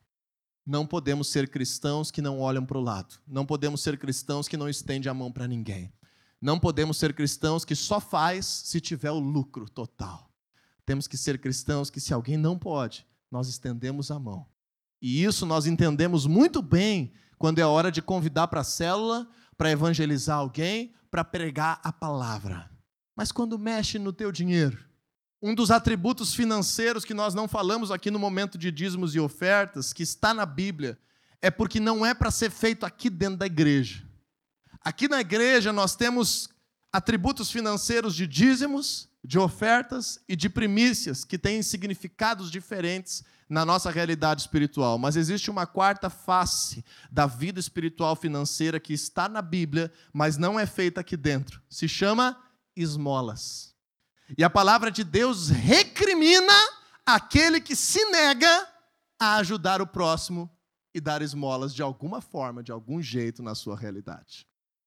Não 0.65 0.85
podemos 0.85 1.27
ser 1.27 1.49
cristãos 1.49 2.11
que 2.11 2.21
não 2.21 2.39
olham 2.39 2.65
para 2.65 2.77
o 2.77 2.81
lado. 2.81 3.15
Não 3.27 3.45
podemos 3.45 3.81
ser 3.81 3.97
cristãos 3.97 4.47
que 4.47 4.57
não 4.57 4.69
estendem 4.69 5.09
a 5.09 5.13
mão 5.13 5.31
para 5.31 5.47
ninguém. 5.47 5.91
Não 6.41 6.59
podemos 6.59 6.97
ser 6.97 7.13
cristãos 7.13 7.65
que 7.65 7.75
só 7.75 7.99
faz 7.99 8.45
se 8.45 8.79
tiver 8.79 9.11
o 9.11 9.19
lucro 9.19 9.69
total. 9.69 10.31
Temos 10.85 11.07
que 11.07 11.17
ser 11.17 11.39
cristãos 11.39 11.89
que 11.89 11.99
se 11.99 12.13
alguém 12.13 12.37
não 12.37 12.57
pode, 12.57 13.05
nós 13.29 13.47
estendemos 13.47 14.11
a 14.11 14.19
mão. 14.19 14.47
E 15.01 15.23
isso 15.23 15.45
nós 15.45 15.65
entendemos 15.65 16.25
muito 16.25 16.61
bem 16.61 17.13
quando 17.37 17.59
é 17.59 17.65
hora 17.65 17.91
de 17.91 18.01
convidar 18.01 18.47
para 18.47 18.61
a 18.61 18.63
célula, 18.63 19.27
para 19.57 19.71
evangelizar 19.71 20.37
alguém, 20.37 20.93
para 21.09 21.23
pregar 21.23 21.79
a 21.83 21.91
palavra. 21.91 22.69
Mas 23.15 23.31
quando 23.31 23.57
mexe 23.57 23.97
no 23.97 24.13
teu 24.13 24.31
dinheiro, 24.31 24.83
um 25.41 25.55
dos 25.55 25.71
atributos 25.71 26.35
financeiros 26.35 27.03
que 27.03 27.13
nós 27.13 27.33
não 27.33 27.47
falamos 27.47 27.89
aqui 27.89 28.11
no 28.11 28.19
momento 28.19 28.57
de 28.57 28.71
dízimos 28.71 29.15
e 29.15 29.19
ofertas, 29.19 29.91
que 29.91 30.03
está 30.03 30.33
na 30.33 30.45
Bíblia, 30.45 30.99
é 31.41 31.49
porque 31.49 31.79
não 31.79 32.05
é 32.05 32.13
para 32.13 32.29
ser 32.29 32.51
feito 32.51 32.85
aqui 32.85 33.09
dentro 33.09 33.37
da 33.37 33.47
igreja. 33.47 34.03
Aqui 34.83 35.07
na 35.07 35.19
igreja 35.19 35.73
nós 35.73 35.95
temos 35.95 36.49
atributos 36.93 37.49
financeiros 37.51 38.15
de 38.15 38.27
dízimos, 38.27 39.09
de 39.23 39.39
ofertas 39.39 40.19
e 40.27 40.35
de 40.35 40.49
primícias, 40.49 41.23
que 41.23 41.37
têm 41.37 41.63
significados 41.63 42.51
diferentes 42.51 43.23
na 43.49 43.65
nossa 43.65 43.89
realidade 43.89 44.41
espiritual. 44.41 44.97
Mas 44.97 45.15
existe 45.15 45.49
uma 45.49 45.65
quarta 45.65 46.09
face 46.09 46.85
da 47.11 47.25
vida 47.25 47.59
espiritual 47.59 48.15
financeira 48.15 48.79
que 48.79 48.93
está 48.93 49.27
na 49.27 49.41
Bíblia, 49.41 49.91
mas 50.13 50.37
não 50.37 50.59
é 50.59 50.65
feita 50.65 51.01
aqui 51.01 51.17
dentro. 51.17 51.61
Se 51.69 51.87
chama 51.87 52.37
esmolas. 52.75 53.71
E 54.37 54.43
a 54.43 54.49
palavra 54.49 54.89
de 54.89 55.03
Deus 55.03 55.49
recrimina 55.49 56.53
aquele 57.05 57.59
que 57.59 57.75
se 57.75 58.03
nega 58.11 58.67
a 59.19 59.35
ajudar 59.35 59.81
o 59.81 59.87
próximo 59.87 60.49
e 60.93 60.99
dar 60.99 61.21
esmolas 61.21 61.73
de 61.73 61.81
alguma 61.81 62.21
forma, 62.21 62.63
de 62.63 62.71
algum 62.71 63.01
jeito 63.01 63.41
na 63.41 63.55
sua 63.55 63.77
realidade. 63.77 64.45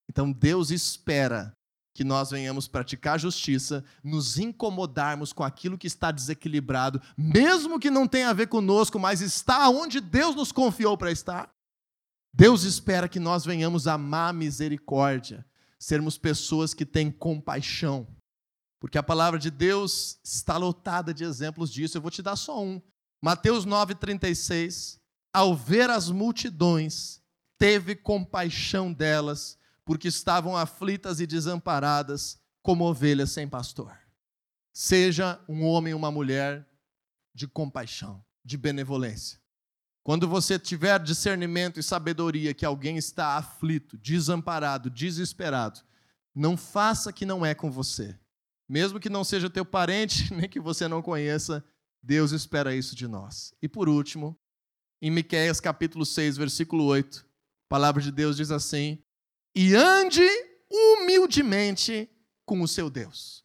Então 0.08 0.30
Deus 0.32 0.70
espera 0.70 1.54
que 1.94 2.02
nós 2.02 2.30
venhamos 2.30 2.66
praticar 2.66 3.20
justiça, 3.20 3.84
nos 4.02 4.36
incomodarmos 4.36 5.32
com 5.32 5.44
aquilo 5.44 5.78
que 5.78 5.86
está 5.86 6.10
desequilibrado, 6.10 7.00
mesmo 7.16 7.78
que 7.78 7.88
não 7.88 8.08
tenha 8.08 8.30
a 8.30 8.32
ver 8.32 8.48
conosco, 8.48 8.98
mas 8.98 9.20
está 9.20 9.68
onde 9.68 10.00
Deus 10.00 10.34
nos 10.34 10.50
confiou 10.50 10.98
para 10.98 11.12
estar. 11.12 11.48
Deus 12.34 12.64
espera 12.64 13.08
que 13.08 13.20
nós 13.20 13.44
venhamos 13.44 13.86
amar 13.86 14.30
a 14.30 14.32
misericórdia, 14.32 15.46
sermos 15.78 16.18
pessoas 16.18 16.74
que 16.74 16.84
têm 16.84 17.12
compaixão, 17.12 18.08
porque 18.84 18.98
a 18.98 19.02
palavra 19.02 19.38
de 19.38 19.50
Deus 19.50 20.18
está 20.22 20.58
lotada 20.58 21.14
de 21.14 21.24
exemplos 21.24 21.72
disso. 21.72 21.96
Eu 21.96 22.02
vou 22.02 22.10
te 22.10 22.20
dar 22.20 22.36
só 22.36 22.62
um. 22.62 22.82
Mateus 23.18 23.64
9,36. 23.64 25.00
Ao 25.32 25.56
ver 25.56 25.88
as 25.88 26.10
multidões, 26.10 27.22
teve 27.56 27.96
compaixão 27.96 28.92
delas, 28.92 29.58
porque 29.86 30.08
estavam 30.08 30.54
aflitas 30.54 31.18
e 31.18 31.26
desamparadas, 31.26 32.38
como 32.62 32.84
ovelhas 32.84 33.30
sem 33.30 33.48
pastor. 33.48 33.98
Seja 34.70 35.40
um 35.48 35.64
homem 35.64 35.94
ou 35.94 35.98
uma 35.98 36.10
mulher 36.10 36.68
de 37.34 37.48
compaixão, 37.48 38.22
de 38.44 38.58
benevolência. 38.58 39.40
Quando 40.02 40.28
você 40.28 40.58
tiver 40.58 41.02
discernimento 41.02 41.80
e 41.80 41.82
sabedoria 41.82 42.52
que 42.52 42.66
alguém 42.66 42.98
está 42.98 43.38
aflito, 43.38 43.96
desamparado, 43.96 44.90
desesperado, 44.90 45.80
não 46.34 46.54
faça 46.54 47.10
que 47.14 47.24
não 47.24 47.46
é 47.46 47.54
com 47.54 47.70
você 47.70 48.14
mesmo 48.68 49.00
que 49.00 49.08
não 49.08 49.24
seja 49.24 49.50
teu 49.50 49.64
parente, 49.64 50.32
nem 50.34 50.48
que 50.48 50.60
você 50.60 50.88
não 50.88 51.02
conheça, 51.02 51.64
Deus 52.02 52.32
espera 52.32 52.74
isso 52.74 52.94
de 52.94 53.06
nós. 53.08 53.54
E 53.62 53.68
por 53.68 53.88
último, 53.88 54.38
em 55.00 55.10
Miqueias 55.10 55.60
capítulo 55.60 56.04
6, 56.04 56.36
versículo 56.36 56.84
8, 56.84 57.18
a 57.18 57.68
palavra 57.68 58.02
de 58.02 58.12
Deus 58.12 58.36
diz 58.36 58.50
assim: 58.50 59.02
"E 59.54 59.74
ande 59.74 60.26
humildemente 60.70 62.10
com 62.44 62.60
o 62.62 62.68
seu 62.68 62.90
Deus". 62.90 63.44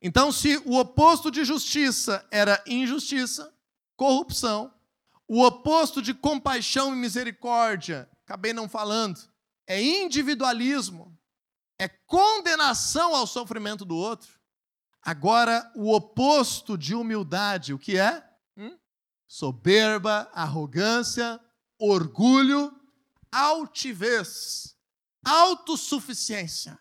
Então, 0.00 0.30
se 0.30 0.56
o 0.64 0.78
oposto 0.78 1.30
de 1.30 1.44
justiça 1.44 2.26
era 2.30 2.62
injustiça, 2.66 3.52
corrupção, 3.96 4.72
o 5.26 5.44
oposto 5.44 6.00
de 6.00 6.14
compaixão 6.14 6.94
e 6.94 6.96
misericórdia, 6.96 8.08
acabei 8.24 8.52
não 8.52 8.68
falando, 8.68 9.20
é 9.66 9.82
individualismo, 9.82 11.18
é 11.78 11.88
condenação 11.88 13.14
ao 13.14 13.26
sofrimento 13.26 13.84
do 13.84 13.96
outro. 13.96 14.37
Agora, 15.02 15.70
o 15.74 15.94
oposto 15.94 16.76
de 16.76 16.94
humildade, 16.94 17.72
o 17.72 17.78
que 17.78 17.98
é? 17.98 18.22
Hum? 18.56 18.76
Soberba, 19.26 20.30
arrogância, 20.32 21.40
orgulho, 21.78 22.74
altivez, 23.30 24.76
autossuficiência, 25.24 26.78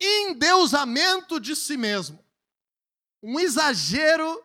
endeusamento 0.00 1.40
de 1.40 1.56
si 1.56 1.76
mesmo. 1.76 2.24
Um 3.22 3.40
exagero, 3.40 4.42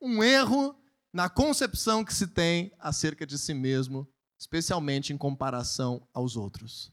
um 0.00 0.22
erro 0.22 0.74
na 1.12 1.28
concepção 1.28 2.04
que 2.04 2.12
se 2.12 2.26
tem 2.26 2.72
acerca 2.78 3.26
de 3.26 3.38
si 3.38 3.54
mesmo, 3.54 4.08
especialmente 4.38 5.12
em 5.12 5.18
comparação 5.18 6.06
aos 6.12 6.36
outros. 6.36 6.92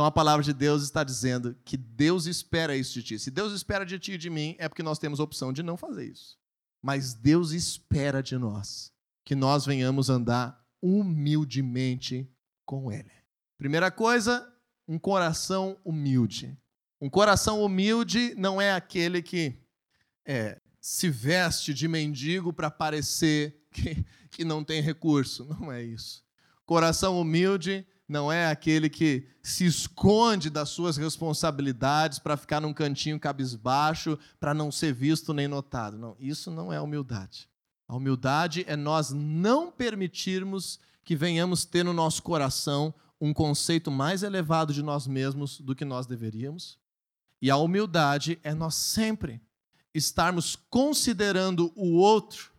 Então 0.00 0.06
a 0.06 0.10
palavra 0.10 0.42
de 0.42 0.54
Deus 0.54 0.82
está 0.82 1.04
dizendo 1.04 1.54
que 1.62 1.76
Deus 1.76 2.24
espera 2.24 2.74
isso 2.74 2.94
de 2.94 3.02
ti. 3.02 3.18
Se 3.18 3.30
Deus 3.30 3.52
espera 3.52 3.84
de 3.84 3.98
ti 3.98 4.12
e 4.12 4.16
de 4.16 4.30
mim, 4.30 4.56
é 4.58 4.66
porque 4.66 4.82
nós 4.82 4.98
temos 4.98 5.20
a 5.20 5.22
opção 5.22 5.52
de 5.52 5.62
não 5.62 5.76
fazer 5.76 6.06
isso. 6.06 6.38
Mas 6.80 7.12
Deus 7.12 7.52
espera 7.52 8.22
de 8.22 8.38
nós 8.38 8.90
que 9.26 9.34
nós 9.34 9.66
venhamos 9.66 10.08
andar 10.08 10.58
humildemente 10.80 12.26
com 12.64 12.90
Ele. 12.90 13.10
Primeira 13.58 13.90
coisa, 13.90 14.50
um 14.88 14.98
coração 14.98 15.78
humilde. 15.84 16.58
Um 16.98 17.10
coração 17.10 17.62
humilde 17.62 18.34
não 18.38 18.58
é 18.58 18.72
aquele 18.72 19.20
que 19.20 19.54
é, 20.24 20.58
se 20.80 21.10
veste 21.10 21.74
de 21.74 21.86
mendigo 21.86 22.54
para 22.54 22.70
parecer 22.70 23.66
que, 23.70 24.02
que 24.30 24.46
não 24.46 24.64
tem 24.64 24.80
recurso. 24.80 25.44
Não 25.44 25.70
é 25.70 25.82
isso. 25.82 26.24
Coração 26.64 27.20
humilde 27.20 27.86
não 28.10 28.30
é 28.30 28.50
aquele 28.50 28.90
que 28.90 29.24
se 29.40 29.64
esconde 29.64 30.50
das 30.50 30.70
suas 30.70 30.96
responsabilidades 30.96 32.18
para 32.18 32.36
ficar 32.36 32.60
num 32.60 32.74
cantinho 32.74 33.20
cabisbaixo, 33.20 34.18
para 34.40 34.52
não 34.52 34.72
ser 34.72 34.92
visto 34.92 35.32
nem 35.32 35.46
notado. 35.46 35.96
Não, 35.96 36.16
isso 36.18 36.50
não 36.50 36.72
é 36.72 36.80
humildade. 36.80 37.48
A 37.86 37.94
humildade 37.94 38.64
é 38.66 38.74
nós 38.74 39.12
não 39.12 39.70
permitirmos 39.70 40.80
que 41.04 41.14
venhamos 41.14 41.64
ter 41.64 41.84
no 41.84 41.92
nosso 41.92 42.20
coração 42.22 42.92
um 43.20 43.32
conceito 43.32 43.92
mais 43.92 44.24
elevado 44.24 44.74
de 44.74 44.82
nós 44.82 45.06
mesmos 45.06 45.60
do 45.60 45.74
que 45.74 45.84
nós 45.84 46.04
deveríamos. 46.04 46.78
E 47.40 47.48
a 47.48 47.56
humildade 47.56 48.40
é 48.42 48.52
nós 48.52 48.74
sempre 48.74 49.40
estarmos 49.94 50.56
considerando 50.68 51.72
o 51.76 51.92
outro 51.92 52.52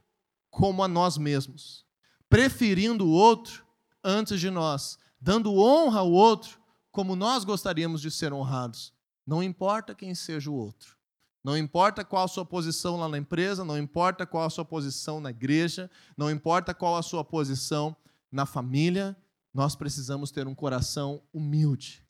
como 0.49 0.81
a 0.81 0.87
nós 0.87 1.17
mesmos, 1.17 1.85
preferindo 2.29 3.05
o 3.05 3.11
outro 3.11 3.65
antes 4.03 4.39
de 4.39 4.49
nós, 4.49 4.97
dando 5.21 5.53
honra 5.53 5.99
ao 5.99 6.11
outro 6.11 6.59
como 6.91 7.15
nós 7.15 7.43
gostaríamos 7.43 8.01
de 8.01 8.09
ser 8.09 8.33
honrados. 8.33 8.93
Não 9.25 9.43
importa 9.43 9.93
quem 9.93 10.15
seja 10.15 10.49
o 10.49 10.55
outro. 10.55 10.97
Não 11.43 11.57
importa 11.57 12.03
qual 12.03 12.25
a 12.25 12.27
sua 12.27 12.45
posição 12.45 12.97
lá 12.97 13.07
na 13.07 13.17
empresa, 13.17 13.63
não 13.63 13.77
importa 13.77 14.25
qual 14.25 14.45
a 14.45 14.49
sua 14.49 14.65
posição 14.65 15.19
na 15.19 15.29
igreja, 15.29 15.89
não 16.17 16.29
importa 16.29 16.73
qual 16.73 16.97
a 16.97 17.01
sua 17.01 17.23
posição 17.23 17.95
na 18.31 18.45
família, 18.45 19.17
nós 19.53 19.75
precisamos 19.75 20.31
ter 20.31 20.47
um 20.47 20.53
coração 20.53 21.21
humilde. 21.33 22.05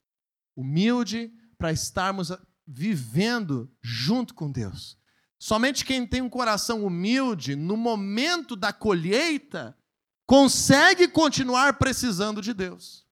Humilde 0.54 1.32
para 1.56 1.72
estarmos 1.72 2.30
vivendo 2.66 3.70
junto 3.80 4.34
com 4.34 4.50
Deus. 4.50 4.98
Somente 5.38 5.84
quem 5.84 6.06
tem 6.06 6.22
um 6.22 6.28
coração 6.28 6.84
humilde, 6.84 7.56
no 7.56 7.76
momento 7.76 8.54
da 8.54 8.72
colheita, 8.72 9.76
consegue 10.26 11.08
continuar 11.08 11.74
precisando 11.74 12.40
de 12.40 12.52
Deus. 12.52 13.04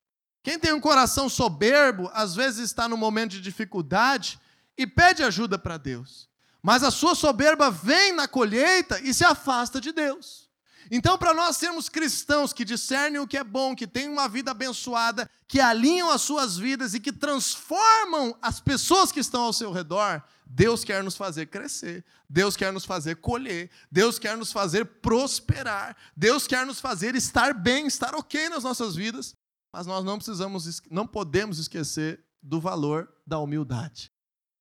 Quem 0.42 0.58
tem 0.58 0.72
um 0.72 0.80
coração 0.80 1.28
soberbo, 1.28 2.10
às 2.12 2.34
vezes 2.34 2.60
está 2.60 2.88
no 2.88 2.96
momento 2.96 3.32
de 3.32 3.40
dificuldade 3.40 4.40
e 4.76 4.86
pede 4.86 5.22
ajuda 5.22 5.58
para 5.58 5.76
Deus. 5.76 6.28
Mas 6.62 6.82
a 6.82 6.90
sua 6.90 7.14
soberba 7.14 7.70
vem 7.70 8.12
na 8.12 8.26
colheita 8.26 9.00
e 9.00 9.14
se 9.14 9.24
afasta 9.24 9.80
de 9.80 9.92
Deus. 9.92 10.49
Então, 10.90 11.18
para 11.18 11.34
nós 11.34 11.56
sermos 11.56 11.88
cristãos 11.88 12.52
que 12.52 12.64
discernem 12.64 13.20
o 13.20 13.26
que 13.26 13.36
é 13.36 13.44
bom, 13.44 13.74
que 13.74 13.86
têm 13.86 14.08
uma 14.08 14.28
vida 14.28 14.52
abençoada, 14.52 15.28
que 15.48 15.60
alinham 15.60 16.10
as 16.10 16.22
suas 16.22 16.56
vidas 16.56 16.94
e 16.94 17.00
que 17.00 17.12
transformam 17.12 18.36
as 18.40 18.60
pessoas 18.60 19.10
que 19.10 19.20
estão 19.20 19.42
ao 19.42 19.52
seu 19.52 19.72
redor, 19.72 20.22
Deus 20.46 20.82
quer 20.82 21.02
nos 21.02 21.16
fazer 21.16 21.46
crescer, 21.46 22.04
Deus 22.28 22.56
quer 22.56 22.72
nos 22.72 22.84
fazer 22.84 23.16
colher, 23.16 23.70
Deus 23.90 24.18
quer 24.18 24.36
nos 24.36 24.52
fazer 24.52 24.84
prosperar, 24.84 25.96
Deus 26.16 26.46
quer 26.46 26.66
nos 26.66 26.80
fazer 26.80 27.14
estar 27.14 27.54
bem, 27.54 27.86
estar 27.86 28.14
ok 28.14 28.48
nas 28.48 28.64
nossas 28.64 28.96
vidas, 28.96 29.34
mas 29.72 29.86
nós 29.86 30.04
não 30.04 30.16
precisamos, 30.16 30.82
não 30.90 31.06
podemos 31.06 31.58
esquecer 31.58 32.24
do 32.42 32.60
valor 32.60 33.12
da 33.26 33.38
humildade. 33.38 34.12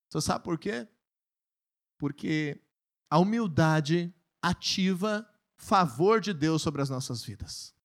Você 0.09 0.21
sabe 0.21 0.43
por 0.43 0.59
quê? 0.59 0.87
Porque 1.97 2.61
a 3.09 3.17
humildade 3.17 4.13
ativa 4.41 5.27
favor 5.59 6.21
de 6.21 6.33
Deus 6.33 6.61
sobre 6.61 6.81
as 6.81 6.89
nossas 6.89 7.23
vidas. 7.23 7.75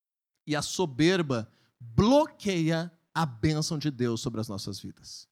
E 0.47 0.55
a 0.55 0.61
soberba 0.61 1.51
bloqueia 1.79 2.91
a 3.13 3.25
bênção 3.25 3.77
de 3.77 3.91
Deus 3.91 4.21
sobre 4.21 4.41
as 4.41 4.47
nossas 4.47 4.79
vidas. 4.79 5.27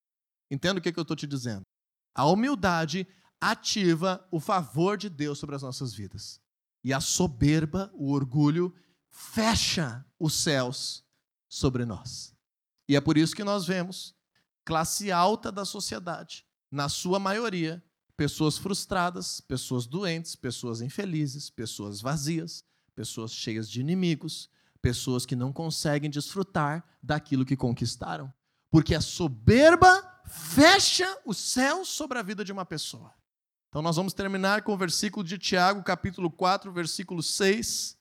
Entenda 0.51 0.79
o 0.79 0.83
que, 0.83 0.91
que 0.91 0.99
eu 0.99 1.03
estou 1.03 1.15
te 1.15 1.25
dizendo? 1.25 1.63
A 2.13 2.25
humildade 2.25 3.07
ativa 3.41 4.25
o 4.29 4.39
favor 4.39 4.97
de 4.97 5.09
Deus 5.09 5.39
sobre 5.39 5.55
as 5.55 5.61
nossas 5.61 5.93
vidas. 5.93 6.39
E 6.83 6.93
a 6.93 6.99
soberba, 6.99 7.91
o 7.93 8.11
orgulho, 8.11 8.75
fecha 9.09 10.05
os 10.19 10.33
céus 10.35 11.03
sobre 11.47 11.85
nós. 11.85 12.35
E 12.87 12.95
é 12.95 13.01
por 13.01 13.17
isso 13.17 13.35
que 13.35 13.43
nós 13.43 13.65
vemos 13.65 14.13
classe 14.65 15.11
alta 15.11 15.51
da 15.51 15.65
sociedade, 15.65 16.45
na 16.69 16.89
sua 16.89 17.19
maioria, 17.19 17.83
pessoas 18.15 18.57
frustradas, 18.57 19.41
pessoas 19.41 19.85
doentes, 19.85 20.35
pessoas 20.35 20.81
infelizes, 20.81 21.49
pessoas 21.49 22.01
vazias, 22.01 22.63
pessoas 22.95 23.31
cheias 23.31 23.69
de 23.69 23.81
inimigos, 23.81 24.49
pessoas 24.81 25.25
que 25.25 25.35
não 25.35 25.51
conseguem 25.51 26.09
desfrutar 26.09 26.83
daquilo 27.01 27.45
que 27.45 27.55
conquistaram. 27.55 28.31
Porque 28.69 28.93
a 28.93 29.01
soberba 29.01 30.21
fecha 30.27 31.19
o 31.25 31.33
céu 31.33 31.85
sobre 31.85 32.17
a 32.17 32.23
vida 32.23 32.43
de 32.43 32.51
uma 32.51 32.65
pessoa. 32.65 33.13
Então 33.69 33.81
nós 33.81 33.95
vamos 33.95 34.13
terminar 34.13 34.61
com 34.61 34.73
o 34.73 34.77
versículo 34.77 35.25
de 35.25 35.37
Tiago, 35.37 35.81
capítulo 35.83 36.29
4, 36.29 36.71
versículo 36.71 37.23
6. 37.23 37.97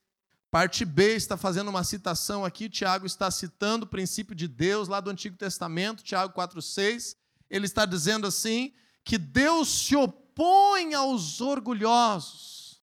Parte 0.51 0.85
B 0.85 1.15
está 1.15 1.35
fazendo 1.35 1.69
uma 1.69 1.83
citação 1.83 2.45
aqui, 2.45 2.69
Tiago 2.69 3.07
está 3.07 3.31
citando 3.31 3.87
o 3.87 3.89
princípio 3.89 4.35
de 4.35 4.47
Deus 4.47 4.87
lá 4.87 5.01
do 5.01 5.09
Antigo 5.09 5.35
Testamento, 5.35 6.03
Tiago 6.03 6.35
4:6. 6.35 7.17
Ele 7.49 7.65
está 7.65 7.87
dizendo 7.87 8.27
assim: 8.27 8.75
que 9.05 9.19
Deus 9.19 9.69
se 9.69 9.97
opõe 9.97 10.95
aos 10.95 11.41
orgulhosos. 11.41 12.81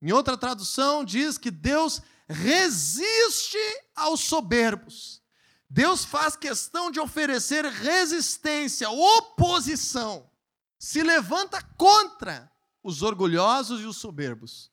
Em 0.00 0.12
outra 0.12 0.36
tradução, 0.36 1.04
diz 1.04 1.36
que 1.36 1.50
Deus 1.50 2.00
resiste 2.28 3.58
aos 3.94 4.20
soberbos. 4.20 5.22
Deus 5.68 6.04
faz 6.04 6.36
questão 6.36 6.90
de 6.90 6.98
oferecer 7.00 7.64
resistência, 7.64 8.88
oposição. 8.88 10.30
Se 10.78 11.02
levanta 11.02 11.60
contra 11.76 12.50
os 12.82 13.02
orgulhosos 13.02 13.80
e 13.80 13.84
os 13.84 13.96
soberbos. 13.96 14.70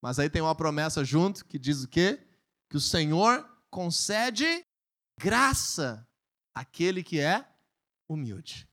Mas 0.00 0.18
aí 0.18 0.30
tem 0.30 0.42
uma 0.42 0.54
promessa 0.54 1.04
junto 1.04 1.44
que 1.44 1.58
diz 1.58 1.82
o 1.82 1.88
quê? 1.88 2.24
Que 2.68 2.76
o 2.76 2.80
Senhor 2.80 3.48
concede 3.70 4.64
graça 5.18 6.06
àquele 6.54 7.02
que 7.02 7.18
é 7.18 7.44
humilde. 8.08 8.68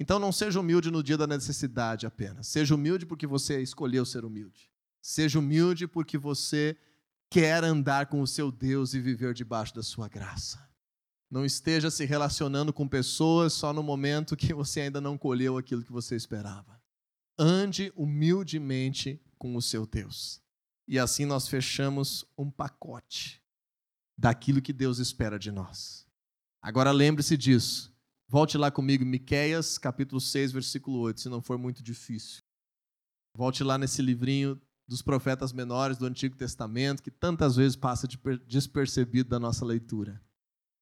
Então 0.00 0.18
não 0.18 0.32
seja 0.32 0.58
humilde 0.58 0.90
no 0.90 1.02
dia 1.02 1.18
da 1.18 1.26
necessidade 1.26 2.06
apenas. 2.06 2.46
Seja 2.46 2.74
humilde 2.74 3.04
porque 3.04 3.26
você 3.26 3.60
escolheu 3.60 4.06
ser 4.06 4.24
humilde. 4.24 4.70
Seja 5.02 5.38
humilde 5.38 5.86
porque 5.86 6.16
você 6.16 6.74
quer 7.28 7.62
andar 7.62 8.06
com 8.06 8.22
o 8.22 8.26
seu 8.26 8.50
Deus 8.50 8.94
e 8.94 9.00
viver 9.00 9.34
debaixo 9.34 9.74
da 9.74 9.82
sua 9.82 10.08
graça. 10.08 10.66
Não 11.30 11.44
esteja 11.44 11.90
se 11.90 12.06
relacionando 12.06 12.72
com 12.72 12.88
pessoas 12.88 13.52
só 13.52 13.74
no 13.74 13.82
momento 13.82 14.38
que 14.38 14.54
você 14.54 14.80
ainda 14.80 15.02
não 15.02 15.18
colheu 15.18 15.58
aquilo 15.58 15.84
que 15.84 15.92
você 15.92 16.16
esperava. 16.16 16.80
Ande 17.38 17.92
humildemente 17.94 19.20
com 19.38 19.54
o 19.54 19.60
seu 19.60 19.86
Deus. 19.86 20.40
E 20.88 20.98
assim 20.98 21.26
nós 21.26 21.46
fechamos 21.46 22.24
um 22.38 22.50
pacote 22.50 23.40
daquilo 24.16 24.62
que 24.62 24.72
Deus 24.72 24.98
espera 24.98 25.38
de 25.38 25.52
nós. 25.52 26.06
Agora 26.62 26.90
lembre-se 26.90 27.36
disso. 27.36 27.89
Volte 28.30 28.56
lá 28.56 28.70
comigo, 28.70 29.04
Miqueias, 29.04 29.76
capítulo 29.76 30.20
6, 30.20 30.52
versículo 30.52 31.00
8, 31.00 31.22
se 31.22 31.28
não 31.28 31.42
for 31.42 31.58
muito 31.58 31.82
difícil. 31.82 32.40
Volte 33.36 33.64
lá 33.64 33.76
nesse 33.76 34.00
livrinho 34.00 34.60
dos 34.86 35.02
profetas 35.02 35.52
menores 35.52 35.98
do 35.98 36.06
Antigo 36.06 36.36
Testamento, 36.36 37.02
que 37.02 37.10
tantas 37.10 37.56
vezes 37.56 37.74
passa 37.74 38.06
despercebido 38.46 39.28
da 39.28 39.40
nossa 39.40 39.64
leitura. 39.64 40.22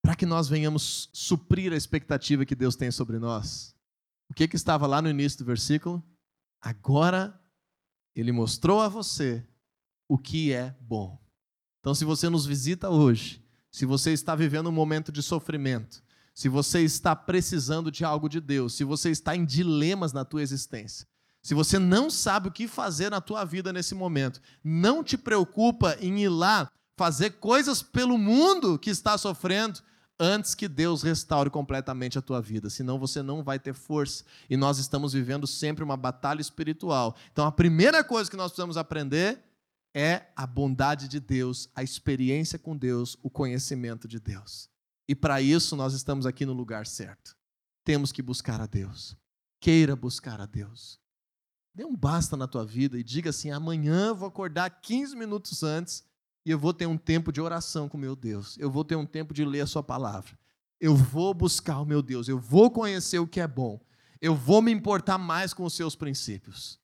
Para 0.05 0.15
que 0.15 0.27
nós 0.27 0.47
venhamos 0.47 1.09
suprir 1.11 1.73
a 1.73 1.77
expectativa 1.77 2.45
que 2.45 2.55
Deus 2.55 2.77
tem 2.77 2.91
sobre 2.91 3.19
nós. 3.19 3.75
O 4.31 4.35
que, 4.35 4.47
que 4.47 4.57
estava 4.57 4.87
lá 4.87 5.01
no 5.01 5.09
início 5.09 5.39
do 5.39 5.47
versículo? 5.47 6.07
Agora 6.61 7.43
ele 8.15 8.31
mostrou 8.31 8.83
a 8.83 8.91
você 8.91 9.43
o 10.07 10.19
que 10.19 10.53
é 10.53 10.77
bom. 10.83 11.19
Então, 11.81 11.95
se 11.95 12.05
você 12.05 12.29
nos 12.29 12.45
visita 12.45 12.91
hoje, 12.91 13.43
se 13.73 13.87
você 13.87 14.13
está 14.13 14.35
vivendo 14.35 14.69
um 14.69 14.73
momento 14.73 15.11
de 15.11 15.23
sofrimento, 15.23 16.07
se 16.39 16.49
você 16.49 16.83
está 16.83 17.17
precisando 17.17 17.91
de 17.91 18.05
algo 18.05 18.29
de 18.29 18.41
Deus, 18.41 18.75
se 18.75 18.85
você 18.85 19.11
está 19.11 19.35
em 19.35 19.45
dilemas 19.45 20.13
na 20.13 20.25
tua 20.25 20.41
existência, 20.41 21.05
se 21.43 21.53
você 21.53 21.81
não 21.81 22.09
sabe 22.09 22.47
o 22.47 22.53
que 22.53 22.69
fazer 22.69 23.11
na 23.11 23.21
tua 23.21 23.45
vida 23.45 23.73
nesse 23.73 23.93
momento, 23.93 24.41
não 24.63 25.03
te 25.03 25.19
preocupa 25.19 25.97
em 26.01 26.21
ir 26.21 26.29
lá 26.29 26.71
fazer 26.97 27.31
coisas 27.41 27.83
pelo 27.83 28.17
mundo 28.17 28.79
que 28.79 28.89
está 28.89 29.19
sofrendo 29.19 29.81
antes 30.17 30.55
que 30.55 30.69
Deus 30.69 31.03
restaure 31.03 31.51
completamente 31.51 32.21
a 32.21 32.23
tua 32.23 32.41
vida, 32.41 32.71
senão 32.71 33.01
você 33.01 33.21
não 33.21 33.43
vai 33.43 33.59
ter 33.59 33.75
força. 33.75 34.23
E 34.49 34.57
nós 34.57 34.79
estamos 34.79 35.15
vivendo 35.15 35.45
sempre 35.45 35.83
uma 35.83 35.97
batalha 35.97 36.41
espiritual. 36.41 37.17
Então 37.33 37.47
a 37.47 37.51
primeira 37.51 38.05
coisa 38.05 38.31
que 38.31 38.37
nós 38.37 38.53
precisamos 38.53 38.77
aprender 38.77 39.43
é 39.93 40.27
a 40.37 40.47
bondade 40.47 41.09
de 41.09 41.19
Deus, 41.19 41.69
a 41.75 41.83
experiência 41.83 42.61
com 42.61 42.77
Deus, 42.77 43.19
o 43.25 43.29
conhecimento 43.29 44.07
de 44.07 44.21
Deus. 44.21 44.71
E 45.09 45.15
para 45.15 45.41
isso 45.41 45.75
nós 45.75 45.95
estamos 45.95 46.27
aqui 46.27 46.45
no 46.45 46.53
lugar 46.53 46.87
certo. 46.87 47.35
Temos 47.83 48.13
que 48.13 48.21
buscar 48.21 48.61
a 48.61 48.67
Deus. 48.67 49.17
Queira 49.59 49.97
buscar 49.97 50.41
a 50.41 50.47
Deus. 50.47 51.01
Dê 51.75 51.85
um 51.85 51.97
basta 51.97 52.37
na 52.37 52.47
tua 52.47 52.67
vida 52.67 52.99
e 52.99 53.03
diga 53.03 53.31
assim: 53.31 53.51
amanhã 53.51 54.09
eu 54.09 54.15
vou 54.15 54.29
acordar 54.29 54.69
15 54.69 55.17
minutos 55.17 55.63
antes 55.63 56.05
e 56.45 56.51
eu 56.51 56.59
vou 56.59 56.75
ter 56.75 56.87
um 56.87 56.99
tempo 56.99 57.33
de 57.33 57.41
oração 57.41 57.89
com 57.89 57.97
meu 57.97 58.15
Deus. 58.15 58.59
Eu 58.59 58.71
vou 58.71 58.85
ter 58.85 58.97
um 58.97 59.07
tempo 59.07 59.33
de 59.33 59.45
ler 59.45 59.63
a 59.63 59.67
Sua 59.67 59.83
palavra. 59.83 60.39
Eu 60.81 60.95
vou 60.95 61.33
buscar 61.33 61.81
o 61.81 61.87
meu 61.87 62.03
Deus. 62.03 62.29
Eu 62.29 62.39
vou 62.39 62.71
conhecer 62.71 63.19
o 63.19 63.27
que 63.27 63.41
é 63.41 63.47
bom. 63.47 63.81
Eu 64.21 64.35
vou 64.35 64.61
me 64.61 64.73
importar 64.73 65.19
mais 65.19 65.55
com 65.55 65.65
os 65.65 65.75
seus 65.75 65.97
princípios. 65.97 66.79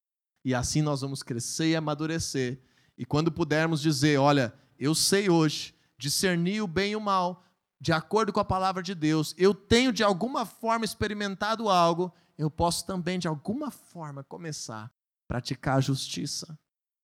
E 0.45 0.55
assim 0.55 0.83
nós 0.83 1.01
vamos 1.01 1.23
crescer 1.23 1.71
e 1.71 1.77
amadurecer. 1.77 2.61
E 2.97 3.05
quando 3.05 3.31
pudermos 3.31 3.81
dizer: 3.81 4.19
olha, 4.19 4.55
eu 4.79 4.95
sei 4.95 5.29
hoje 5.29 5.75
discernir 5.99 6.61
o 6.61 6.67
bem 6.67 6.93
e 6.93 6.97
o 6.97 7.01
mal, 7.01 7.45
de 7.85 7.93
acordo 7.93 8.33
com 8.33 8.41
a 8.41 8.45
palavra 8.47 8.83
de 8.83 8.95
Deus, 8.95 9.35
eu 9.37 9.55
tenho 9.55 9.93
de 9.93 10.03
alguma 10.03 10.47
forma 10.47 10.87
experimentado 10.87 11.69
algo, 11.69 12.11
eu 12.39 12.51
posso 12.51 12.87
também 12.87 13.19
de 13.19 13.29
alguma 13.29 13.71
forma 13.71 14.25
começar 14.25 14.87
a 14.87 14.91
praticar 15.29 15.77
a 15.77 15.81
justiça, 15.83 16.59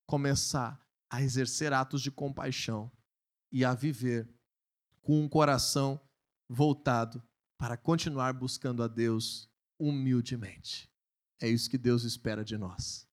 começar 0.07 0.81
a 1.13 1.21
exercer 1.21 1.75
atos 1.75 2.01
de 2.01 2.11
compaixão 2.11 2.91
e 3.53 3.63
a 3.63 3.75
viver 3.75 4.27
com 5.03 5.23
um 5.23 5.29
coração 5.29 6.01
voltado 6.49 7.23
para 7.59 7.77
continuar 7.77 8.33
buscando 8.33 8.83
a 8.83 8.89
Deus 8.89 9.51
humildemente. 9.79 10.91
É 11.43 11.47
isso 11.47 11.69
que 11.69 11.77
Deus 11.77 12.05
espera 12.05 12.43
de 12.43 12.57
nós. 12.57 13.07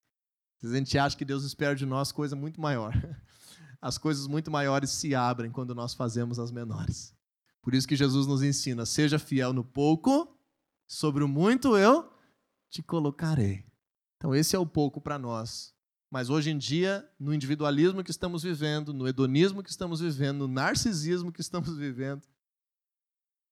A 0.63 0.67
gente 0.67 0.97
acha 0.97 1.17
que 1.17 1.25
Deus 1.25 1.43
espera 1.43 1.75
de 1.75 1.85
nós 1.85 2.13
coisa 2.13 2.33
muito 2.33 2.61
maior. 2.61 2.93
As 3.81 3.97
coisas 3.97 4.25
muito 4.25 4.49
maiores 4.49 4.89
se 4.89 5.13
abrem 5.13 5.51
quando 5.51 5.75
nós 5.75 5.93
fazemos 5.93 6.39
as 6.39 6.49
menores. 6.49 7.16
Por 7.67 7.75
isso 7.75 7.85
que 7.85 7.97
Jesus 7.97 8.25
nos 8.25 8.41
ensina: 8.41 8.85
seja 8.85 9.19
fiel 9.19 9.51
no 9.51 9.61
pouco, 9.61 10.33
sobre 10.87 11.21
o 11.21 11.27
muito 11.27 11.75
eu 11.75 12.09
te 12.69 12.81
colocarei. 12.81 13.65
Então, 14.15 14.33
esse 14.33 14.55
é 14.55 14.59
o 14.59 14.65
pouco 14.65 15.01
para 15.01 15.19
nós. 15.19 15.75
Mas 16.09 16.29
hoje 16.29 16.49
em 16.49 16.57
dia, 16.57 17.05
no 17.19 17.33
individualismo 17.33 18.05
que 18.05 18.09
estamos 18.09 18.43
vivendo, 18.43 18.93
no 18.93 19.05
hedonismo 19.05 19.61
que 19.61 19.69
estamos 19.69 19.99
vivendo, 19.99 20.47
no 20.47 20.53
narcisismo 20.53 21.29
que 21.29 21.41
estamos 21.41 21.75
vivendo, 21.77 22.25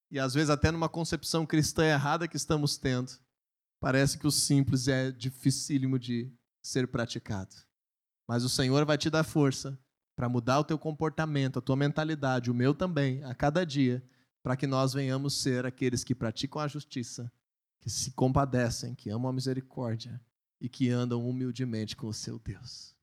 e 0.10 0.18
às 0.18 0.34
vezes 0.34 0.50
até 0.50 0.72
numa 0.72 0.88
concepção 0.88 1.46
cristã 1.46 1.84
errada 1.84 2.26
que 2.26 2.38
estamos 2.38 2.78
tendo, 2.78 3.12
parece 3.82 4.18
que 4.18 4.26
o 4.26 4.32
simples 4.32 4.88
é 4.88 5.12
dificílimo 5.12 6.00
de 6.00 6.34
ser 6.64 6.88
praticado. 6.88 7.54
Mas 8.26 8.46
o 8.46 8.50
Senhor 8.50 8.86
vai 8.86 8.98
te 8.98 9.10
dar 9.10 9.26
força 9.26 9.78
para 10.16 10.30
mudar 10.30 10.60
o 10.60 10.64
teu 10.64 10.80
comportamento, 10.80 11.60
a 11.60 11.62
tua 11.62 11.76
mentalidade, 11.76 12.50
o 12.50 12.54
meu 12.54 12.74
também, 12.74 13.22
a 13.26 13.36
cada 13.36 13.66
dia, 13.66 14.02
para 14.46 14.56
que 14.56 14.68
nós 14.68 14.94
venhamos 14.94 15.42
ser 15.42 15.66
aqueles 15.66 16.04
que 16.04 16.14
praticam 16.14 16.62
a 16.62 16.68
justiça, 16.68 17.32
que 17.80 17.90
se 17.90 18.12
compadecem, 18.12 18.94
que 18.94 19.10
amam 19.10 19.28
a 19.28 19.34
misericórdia 19.34 20.22
e 20.62 20.70
que 20.70 20.88
andam 20.92 21.28
humildemente 21.28 21.96
com 21.96 22.06
o 22.06 22.14
seu 22.14 22.38
Deus. 22.38 22.95